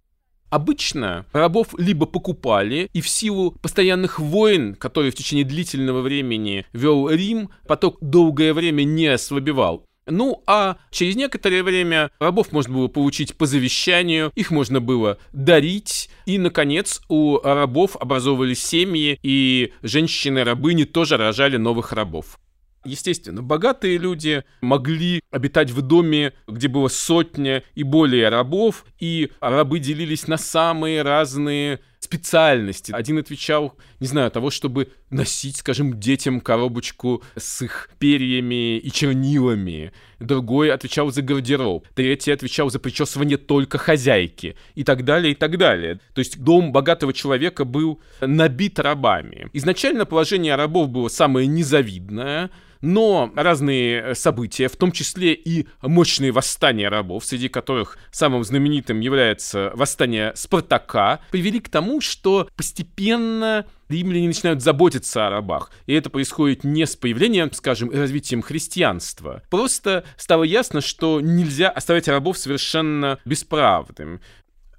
Обычно 0.50 1.26
рабов 1.32 1.74
либо 1.78 2.06
покупали, 2.06 2.90
и 2.92 3.00
в 3.00 3.08
силу 3.08 3.52
постоянных 3.62 4.18
войн, 4.18 4.74
которые 4.74 5.12
в 5.12 5.14
течение 5.14 5.44
длительного 5.44 6.00
времени 6.00 6.66
вел 6.72 7.08
Рим, 7.08 7.50
поток 7.68 7.98
долгое 8.00 8.52
время 8.52 8.82
не 8.82 9.06
ослабевал. 9.06 9.86
Ну, 10.06 10.42
а 10.46 10.78
через 10.90 11.16
некоторое 11.16 11.62
время 11.62 12.10
рабов 12.18 12.52
можно 12.52 12.74
было 12.74 12.88
получить 12.88 13.36
по 13.36 13.46
завещанию, 13.46 14.32
их 14.34 14.50
можно 14.50 14.80
было 14.80 15.18
дарить, 15.32 16.10
и, 16.26 16.38
наконец, 16.38 17.00
у 17.08 17.38
рабов 17.38 17.96
образовывались 17.96 18.64
семьи, 18.64 19.18
и 19.22 19.72
женщины-рабыни 19.82 20.84
тоже 20.84 21.16
рожали 21.16 21.58
новых 21.58 21.92
рабов. 21.92 22.38
Естественно, 22.84 23.42
богатые 23.42 23.98
люди 23.98 24.42
могли 24.62 25.20
обитать 25.30 25.70
в 25.70 25.82
доме, 25.82 26.32
где 26.48 26.66
было 26.66 26.88
сотня 26.88 27.62
и 27.74 27.82
более 27.82 28.30
рабов, 28.30 28.86
и 28.98 29.30
рабы 29.40 29.80
делились 29.80 30.26
на 30.26 30.38
самые 30.38 31.02
разные 31.02 31.80
специальности. 32.00 32.92
Один 32.92 33.18
отвечал, 33.18 33.74
не 34.00 34.06
знаю, 34.06 34.30
того, 34.30 34.50
чтобы 34.50 34.88
носить, 35.10 35.58
скажем, 35.58 36.00
детям 36.00 36.40
коробочку 36.40 37.22
с 37.36 37.62
их 37.62 37.90
перьями 37.98 38.78
и 38.78 38.90
чернилами. 38.90 39.92
Другой 40.18 40.72
отвечал 40.72 41.10
за 41.10 41.22
гардероб. 41.22 41.86
Третий 41.94 42.32
отвечал 42.32 42.70
за 42.70 42.78
причесывание 42.78 43.36
только 43.36 43.76
хозяйки. 43.78 44.56
И 44.74 44.82
так 44.82 45.04
далее, 45.04 45.32
и 45.32 45.34
так 45.34 45.58
далее. 45.58 46.00
То 46.14 46.20
есть 46.20 46.42
дом 46.42 46.72
богатого 46.72 47.12
человека 47.12 47.64
был 47.64 48.00
набит 48.20 48.78
рабами. 48.78 49.48
Изначально 49.52 50.06
положение 50.06 50.56
рабов 50.56 50.88
было 50.88 51.08
самое 51.08 51.46
незавидное, 51.46 52.50
но 52.80 53.30
разные 53.34 54.00
э, 54.00 54.14
события, 54.14 54.68
в 54.68 54.76
том 54.76 54.92
числе 54.92 55.34
и 55.34 55.66
мощные 55.82 56.32
восстания 56.32 56.88
рабов, 56.88 57.24
среди 57.24 57.48
которых 57.48 57.98
самым 58.10 58.44
знаменитым 58.44 59.00
является 59.00 59.70
восстание 59.74 60.32
Спартака, 60.34 61.20
привели 61.30 61.60
к 61.60 61.68
тому, 61.68 62.00
что 62.00 62.48
постепенно 62.56 63.66
римляне 63.88 64.28
начинают 64.28 64.62
заботиться 64.62 65.26
о 65.26 65.30
рабах. 65.30 65.70
И 65.86 65.92
это 65.92 66.10
происходит 66.10 66.64
не 66.64 66.86
с 66.86 66.96
появлением, 66.96 67.52
скажем, 67.52 67.88
и 67.88 67.96
развитием 67.96 68.40
христианства. 68.40 69.42
Просто 69.50 70.04
стало 70.16 70.44
ясно, 70.44 70.80
что 70.80 71.20
нельзя 71.20 71.68
оставлять 71.68 72.08
рабов 72.08 72.38
совершенно 72.38 73.18
бесправными. 73.24 74.20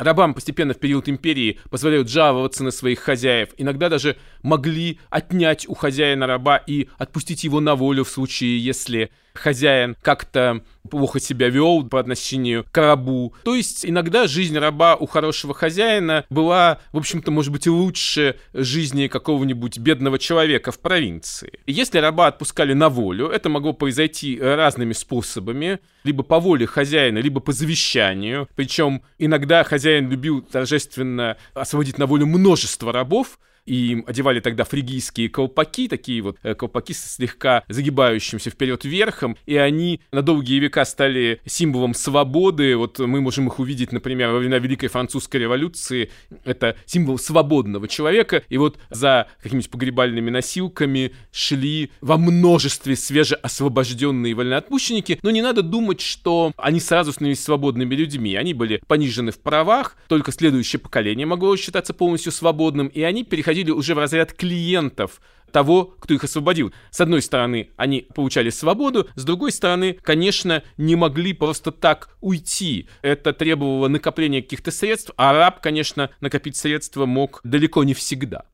Рабам 0.02 0.34
постепенно 0.34 0.74
в 0.74 0.80
период 0.80 1.08
империи 1.08 1.60
позволяют 1.70 2.10
жаловаться 2.10 2.64
на 2.64 2.72
своих 2.72 3.02
хозяев. 3.02 3.50
Иногда 3.58 3.88
даже 3.88 4.18
могли 4.42 5.00
отнять 5.12 5.70
у 5.70 5.76
хозяина 5.76 6.26
раба 6.26 6.58
и 6.58 6.90
отпустить 6.98 7.44
его 7.44 7.60
на 7.60 7.76
волю 7.76 8.04
в 8.04 8.10
случае, 8.10 8.58
если 8.58 9.12
хозяин 9.34 9.96
как-то 10.02 10.62
плохо 10.90 11.20
себя 11.20 11.50
вел 11.50 11.84
по 11.84 12.00
отношению 12.00 12.66
к 12.72 12.78
рабу. 12.78 13.34
То 13.44 13.56
есть 13.56 13.86
иногда 13.86 14.28
жизнь 14.28 14.58
раба 14.58 14.96
у 14.96 15.06
хорошего 15.06 15.54
хозяина 15.54 16.26
была, 16.30 16.80
в 16.92 16.98
общем-то, 16.98 17.32
может 17.32 17.52
быть, 17.52 17.68
лучше 17.68 18.38
жизни 18.54 19.08
какого-нибудь 19.08 19.78
бедного 19.78 20.20
человека 20.20 20.72
в 20.72 20.80
провинции. 20.80 21.60
Если 21.66 22.00
раба 22.00 22.28
отпускали 22.28 22.74
на 22.74 22.90
волю, 22.90 23.28
это 23.28 23.50
могло 23.50 23.74
произойти 23.74 24.40
разными 24.40 24.94
способами, 24.94 25.80
либо 26.04 26.24
по 26.24 26.40
воле 26.40 26.66
хозяина, 26.66 27.20
либо 27.20 27.40
по 27.40 27.52
завещанию. 27.52 28.50
Причем 28.56 29.04
иногда 29.18 29.64
хозяин 29.64 30.10
любил 30.10 30.42
торжественно 30.42 31.38
освободить 31.54 31.98
на 31.98 32.06
волю 32.06 32.26
множество 32.26 32.92
рабов, 32.92 33.40
и 33.72 33.92
им 33.92 34.04
одевали 34.06 34.42
тогда 34.42 34.66
фригийские 34.66 35.30
колпаки, 35.30 35.88
такие 35.88 36.22
вот 36.22 36.38
э, 36.44 36.56
колпаки 36.56 36.92
с 36.92 37.16
слегка 37.16 37.64
загибающимся 37.70 38.50
вперед 38.50 38.84
верхом, 38.84 39.38
и 39.46 39.56
они 39.56 40.02
на 40.12 40.22
долгие 40.22 40.60
века 40.60 40.84
стали 40.84 41.40
символом 41.46 41.94
свободы. 41.94 42.76
Вот 42.76 43.00
мы 43.00 43.22
можем 43.22 43.48
их 43.48 43.60
увидеть, 43.60 43.94
например, 43.94 44.32
во 44.32 44.40
времена 44.40 44.60
Великой 44.60 44.90
Французской 44.90 45.38
революции. 45.38 46.12
Это 46.44 46.76
символ 46.86 47.18
свободного 47.18 47.88
человека, 47.88 48.44
и 48.50 48.58
вот 48.58 48.78
за 48.90 49.30
какими-нибудь 49.42 49.72
погребальными 49.72 50.30
носилками 50.30 51.14
шли 51.32 51.92
во 52.02 52.18
множестве 52.18 52.98
свежеосвобожденные 52.98 54.36
вольноотпущенники, 54.36 55.20
но 55.24 55.32
не 55.32 55.42
надо 55.42 55.62
думать, 55.62 56.02
что 56.02 56.52
они 56.58 56.82
сразу 56.82 57.14
становились 57.14 57.42
свободными 57.42 57.96
людьми. 57.96 58.36
Они 58.36 58.54
были 58.54 58.82
понижены 58.86 59.32
в 59.32 59.40
правах, 59.40 59.96
только 60.10 60.34
следующее 60.34 60.82
поколение 60.82 61.26
могло 61.26 61.56
считаться 61.56 61.94
полностью 61.94 62.34
свободным, 62.34 62.88
и 62.88 63.02
они 63.04 63.24
переходили 63.24 63.61
переходили 63.62 63.72
уже 63.72 63.96
в 63.96 64.00
разряд 64.00 64.34
клиентов 64.34 65.22
того, 65.52 65.96
кто 66.00 66.14
их 66.14 66.24
освободил. 66.24 66.72
С 66.92 67.02
одной 67.02 67.22
стороны, 67.22 67.72
они 67.78 68.08
получали 68.16 68.50
свободу, 68.50 69.08
с 69.16 69.24
другой 69.26 69.52
стороны, 69.52 69.98
конечно, 70.02 70.64
не 70.78 70.96
могли 70.96 71.34
просто 71.34 71.72
так 71.72 72.16
уйти. 72.22 72.88
Это 73.02 73.34
требовало 73.34 73.90
накопления 73.90 74.42
каких-то 74.42 74.72
средств, 74.72 75.12
а 75.18 75.34
раб, 75.34 75.62
конечно, 75.62 76.10
накопить 76.22 76.56
средства 76.56 77.06
мог 77.06 77.42
далеко 77.44 77.84
не 77.84 77.94
всегда. 77.94 78.46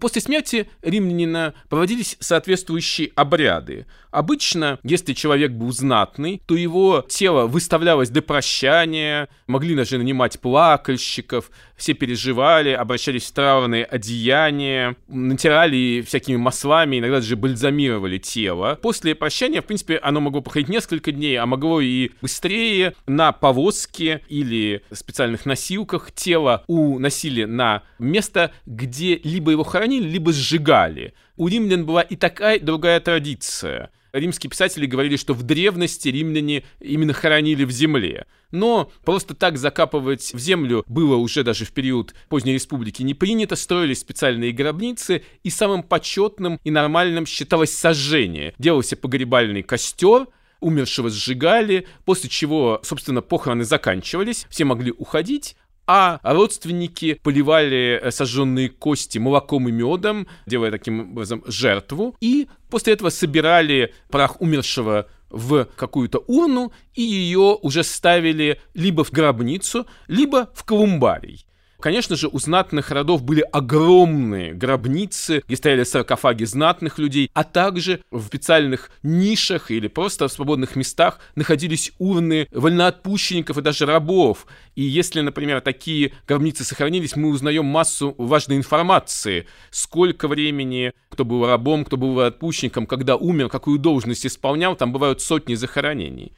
После 0.00 0.20
смерти 0.20 0.68
римлянина 0.82 1.54
проводились 1.68 2.16
соответствующие 2.18 3.10
обряды. 3.14 3.86
Обычно, 4.10 4.78
если 4.82 5.14
человек 5.14 5.52
был 5.52 5.72
знатный, 5.72 6.42
то 6.46 6.54
его 6.54 7.04
тело 7.08 7.46
выставлялось 7.46 8.10
для 8.10 8.20
прощания, 8.20 9.28
могли 9.46 9.74
даже 9.74 9.96
нанимать 9.96 10.38
плакальщиков, 10.40 11.50
все 11.76 11.94
переживали, 11.94 12.70
обращались 12.70 13.24
в 13.24 13.32
траурные 13.32 13.84
одеяния, 13.84 14.96
натирали 15.08 16.02
всякими 16.06 16.36
маслами, 16.36 16.98
иногда 16.98 17.16
даже 17.16 17.36
бальзамировали 17.36 18.18
тело. 18.18 18.78
После 18.82 19.14
прощания, 19.14 19.62
в 19.62 19.66
принципе, 19.66 19.96
оно 19.96 20.20
могло 20.20 20.42
проходить 20.42 20.68
несколько 20.68 21.12
дней, 21.12 21.36
а 21.36 21.46
могло 21.46 21.80
и 21.80 22.10
быстрее. 22.20 22.94
На 23.06 23.32
повозке 23.32 24.20
или 24.28 24.82
специальных 24.92 25.46
носилках 25.46 26.12
тело 26.12 26.64
уносили 26.66 27.44
на 27.44 27.82
место, 27.98 28.52
где 28.66 29.16
либо 29.24 29.52
его 29.52 29.64
хоронили, 29.64 29.81
хоронили, 29.82 30.08
либо 30.08 30.32
сжигали. 30.32 31.12
У 31.36 31.48
римлян 31.48 31.84
была 31.84 32.02
и 32.02 32.14
такая, 32.14 32.56
и 32.56 32.62
другая 32.62 33.00
традиция. 33.00 33.90
Римские 34.12 34.50
писатели 34.50 34.86
говорили, 34.86 35.16
что 35.16 35.32
в 35.34 35.42
древности 35.42 36.08
римляне 36.08 36.64
именно 36.80 37.14
хоронили 37.14 37.64
в 37.64 37.70
земле. 37.70 38.26
Но 38.50 38.92
просто 39.04 39.34
так 39.34 39.56
закапывать 39.56 40.34
в 40.34 40.38
землю 40.38 40.84
было 40.86 41.16
уже 41.16 41.42
даже 41.42 41.64
в 41.64 41.72
период 41.72 42.14
поздней 42.28 42.52
республики 42.52 43.02
не 43.02 43.14
принято, 43.14 43.56
строились 43.56 44.00
специальные 44.00 44.52
гробницы, 44.52 45.24
и 45.42 45.50
самым 45.50 45.82
почетным 45.82 46.60
и 46.62 46.70
нормальным 46.70 47.26
считалось 47.26 47.74
сожжение. 47.74 48.54
Делался 48.58 48.96
погребальный 48.96 49.62
костер, 49.62 50.26
умершего 50.60 51.10
сжигали, 51.10 51.86
после 52.04 52.30
чего, 52.30 52.80
собственно, 52.84 53.20
похороны 53.20 53.64
заканчивались, 53.64 54.46
все 54.48 54.64
могли 54.64 54.92
уходить, 54.92 55.56
а 55.86 56.20
родственники 56.22 57.14
поливали 57.22 58.00
э, 58.02 58.10
сожженные 58.10 58.68
кости 58.68 59.18
молоком 59.18 59.68
и 59.68 59.72
медом, 59.72 60.26
делая 60.46 60.70
таким 60.70 61.12
образом 61.12 61.42
жертву, 61.46 62.16
и 62.20 62.48
после 62.70 62.94
этого 62.94 63.10
собирали 63.10 63.92
прах 64.10 64.40
умершего 64.40 65.08
в 65.30 65.64
какую-то 65.76 66.22
урну 66.26 66.72
и 66.94 67.02
ее 67.02 67.58
уже 67.62 67.82
ставили 67.82 68.60
либо 68.74 69.02
в 69.02 69.10
гробницу, 69.10 69.86
либо 70.06 70.50
в 70.54 70.64
колумбарий. 70.64 71.46
Конечно 71.82 72.14
же, 72.14 72.28
у 72.28 72.38
знатных 72.38 72.92
родов 72.92 73.24
были 73.24 73.40
огромные 73.40 74.54
гробницы, 74.54 75.42
где 75.48 75.56
стояли 75.56 75.82
саркофаги 75.82 76.44
знатных 76.44 77.00
людей, 77.00 77.28
а 77.34 77.42
также 77.42 78.04
в 78.12 78.24
специальных 78.24 78.92
нишах 79.02 79.72
или 79.72 79.88
просто 79.88 80.28
в 80.28 80.32
свободных 80.32 80.76
местах 80.76 81.18
находились 81.34 81.90
урны 81.98 82.46
вольноотпущенников 82.52 83.58
и 83.58 83.62
даже 83.62 83.84
рабов. 83.84 84.46
И 84.76 84.82
если, 84.82 85.22
например, 85.22 85.60
такие 85.60 86.12
гробницы 86.28 86.62
сохранились, 86.62 87.16
мы 87.16 87.30
узнаем 87.30 87.64
массу 87.64 88.14
важной 88.16 88.58
информации. 88.58 89.48
Сколько 89.72 90.28
времени, 90.28 90.92
кто 91.08 91.24
был 91.24 91.44
рабом, 91.44 91.84
кто 91.84 91.96
был 91.96 92.20
отпущенником, 92.20 92.86
когда 92.86 93.16
умер, 93.16 93.48
какую 93.48 93.80
должность 93.80 94.24
исполнял, 94.24 94.76
там 94.76 94.92
бывают 94.92 95.20
сотни 95.20 95.54
захоронений. 95.54 96.30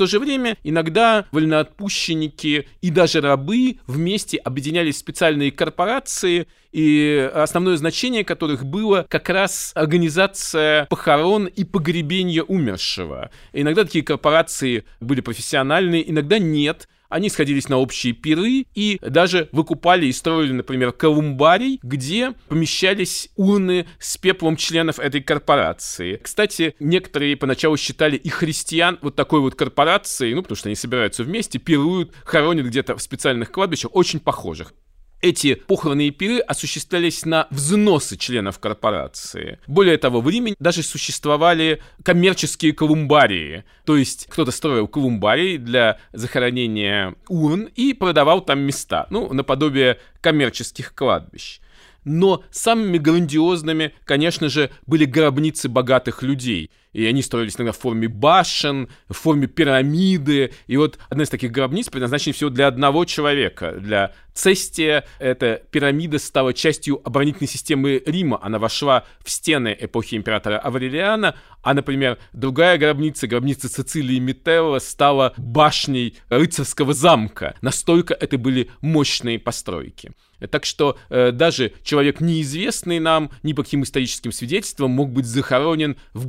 То 0.00 0.06
же 0.06 0.18
время 0.18 0.56
иногда 0.64 1.26
вольноотпущенники 1.30 2.66
и 2.80 2.90
даже 2.90 3.20
рабы 3.20 3.80
вместе 3.86 4.38
объединялись 4.38 4.94
в 4.94 4.98
специальные 5.00 5.52
корпорации 5.52 6.46
и 6.72 7.30
основное 7.34 7.76
значение 7.76 8.24
которых 8.24 8.64
было 8.64 9.04
как 9.10 9.28
раз 9.28 9.72
организация 9.74 10.86
похорон 10.86 11.44
и 11.44 11.64
погребения 11.64 12.42
умершего. 12.42 13.30
иногда 13.52 13.84
такие 13.84 14.02
корпорации 14.02 14.84
были 15.00 15.20
профессиональные, 15.20 16.10
иногда 16.10 16.38
нет. 16.38 16.88
Они 17.10 17.28
сходились 17.28 17.68
на 17.68 17.76
общие 17.76 18.12
пиры 18.12 18.66
и 18.74 18.98
даже 19.02 19.48
выкупали 19.52 20.06
и 20.06 20.12
строили, 20.12 20.52
например, 20.52 20.92
колумбарий, 20.92 21.80
где 21.82 22.32
помещались 22.48 23.30
урны 23.36 23.86
с 23.98 24.16
пеплом 24.16 24.56
членов 24.56 24.98
этой 25.00 25.20
корпорации. 25.20 26.16
Кстати, 26.22 26.76
некоторые 26.78 27.36
поначалу 27.36 27.76
считали 27.76 28.16
и 28.16 28.28
христиан 28.28 28.98
вот 29.02 29.16
такой 29.16 29.40
вот 29.40 29.56
корпорацией, 29.56 30.34
ну, 30.34 30.42
потому 30.42 30.56
что 30.56 30.68
они 30.68 30.76
собираются 30.76 31.24
вместе, 31.24 31.58
пируют, 31.58 32.12
хоронят 32.24 32.66
где-то 32.66 32.96
в 32.96 33.02
специальных 33.02 33.50
кладбищах, 33.50 33.90
очень 33.94 34.20
похожих 34.20 34.72
эти 35.20 35.54
похоронные 35.54 36.10
пиры 36.10 36.38
осуществлялись 36.38 37.24
на 37.24 37.46
взносы 37.50 38.16
членов 38.16 38.58
корпорации. 38.58 39.58
Более 39.66 39.98
того, 39.98 40.20
в 40.20 40.28
Риме 40.28 40.54
даже 40.58 40.82
существовали 40.82 41.82
коммерческие 42.02 42.72
колумбарии. 42.72 43.64
То 43.84 43.96
есть 43.96 44.26
кто-то 44.30 44.50
строил 44.50 44.88
колумбарий 44.88 45.58
для 45.58 45.98
захоронения 46.12 47.14
урн 47.28 47.68
и 47.74 47.92
продавал 47.92 48.40
там 48.40 48.60
места. 48.60 49.06
Ну, 49.10 49.32
наподобие 49.32 49.98
коммерческих 50.20 50.94
кладбищ. 50.94 51.60
Но 52.04 52.42
самыми 52.50 52.96
грандиозными, 52.96 53.92
конечно 54.04 54.48
же, 54.48 54.70
были 54.86 55.04
гробницы 55.04 55.68
богатых 55.68 56.22
людей. 56.22 56.70
И 56.92 57.04
они 57.06 57.22
строились 57.22 57.56
иногда 57.56 57.72
в 57.72 57.78
форме 57.78 58.08
башен, 58.08 58.88
в 59.08 59.14
форме 59.14 59.46
пирамиды. 59.46 60.52
И 60.66 60.76
вот 60.76 60.98
одна 61.08 61.24
из 61.24 61.28
таких 61.28 61.52
гробниц 61.52 61.88
предназначена 61.88 62.34
всего 62.34 62.50
для 62.50 62.66
одного 62.66 63.04
человека, 63.04 63.72
для 63.72 64.12
Цестия. 64.34 65.04
Эта 65.18 65.62
пирамида 65.70 66.18
стала 66.18 66.54
частью 66.54 67.00
оборонительной 67.04 67.48
системы 67.48 68.02
Рима. 68.06 68.38
Она 68.42 68.58
вошла 68.58 69.04
в 69.24 69.30
стены 69.30 69.76
эпохи 69.78 70.14
императора 70.14 70.58
Аврелиана. 70.58 71.36
А, 71.62 71.74
например, 71.74 72.18
другая 72.32 72.78
гробница, 72.78 73.26
гробница 73.26 73.68
Цицилии 73.68 74.18
Мителла, 74.18 74.78
стала 74.78 75.34
башней 75.36 76.16
рыцарского 76.28 76.94
замка. 76.94 77.54
Настолько 77.60 78.14
это 78.14 78.38
были 78.38 78.70
мощные 78.80 79.38
постройки. 79.38 80.12
Так 80.50 80.64
что 80.64 80.96
э, 81.10 81.32
даже 81.32 81.72
человек 81.82 82.20
неизвестный 82.20 82.98
нам 82.98 83.30
ни 83.42 83.52
по 83.52 83.62
каким 83.62 83.82
историческим 83.82 84.32
свидетельствам 84.32 84.90
мог 84.90 85.10
быть 85.10 85.26
захоронен 85.26 85.96
в 86.14 86.24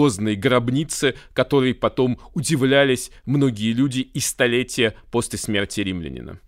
грандиозной 0.00 0.36
гробнице, 0.36 1.14
которой 1.34 1.74
потом 1.74 2.18
удивлялись 2.34 3.10
многие 3.26 3.72
люди 3.72 4.00
и 4.00 4.20
столетия 4.20 4.94
после 5.10 5.38
смерти 5.38 5.80
римлянина. 5.80 6.38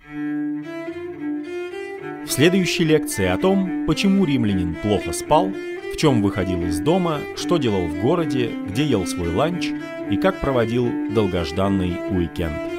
В 2.25 2.31
следующей 2.31 2.85
лекции 2.85 3.27
о 3.27 3.37
том, 3.37 3.85
почему 3.87 4.25
римлянин 4.25 4.75
плохо 4.77 5.13
спал, 5.13 5.49
в 5.49 5.97
чем 5.97 6.23
выходил 6.23 6.63
из 6.63 6.81
дома, 6.81 7.21
что 7.37 7.59
делал 7.59 7.87
в 7.87 8.01
городе, 8.01 8.51
где 8.69 8.85
ел 8.85 9.07
свой 9.07 9.35
ланч 9.35 9.67
и 10.11 10.17
как 10.17 10.41
проводил 10.41 10.89
долгожданный 11.13 11.97
уикенд. 12.11 12.72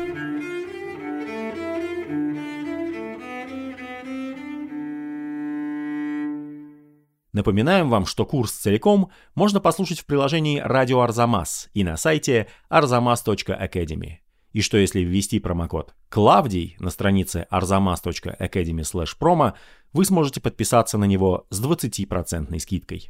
Напоминаем 7.33 7.89
вам, 7.89 8.05
что 8.05 8.25
курс 8.25 8.51
целиком 8.51 9.09
можно 9.33 9.59
послушать 9.59 9.99
в 9.99 10.05
приложении 10.05 10.59
«Радио 10.59 11.01
Арзамас» 11.01 11.69
и 11.73 11.83
на 11.83 11.97
сайте 11.97 12.47
arzamas.academy. 12.69 14.19
И 14.51 14.61
что 14.61 14.77
если 14.77 14.99
ввести 14.99 15.39
промокод 15.39 15.95
«Клавдий» 16.09 16.75
на 16.79 16.91
странице 16.91 17.47
arzamas.academy/promo, 17.51 19.53
вы 19.93 20.05
сможете 20.05 20.41
подписаться 20.41 20.99
на 20.99 21.05
него 21.05 21.47
с 21.49 21.59
20% 21.59 22.59
скидкой. 22.59 23.09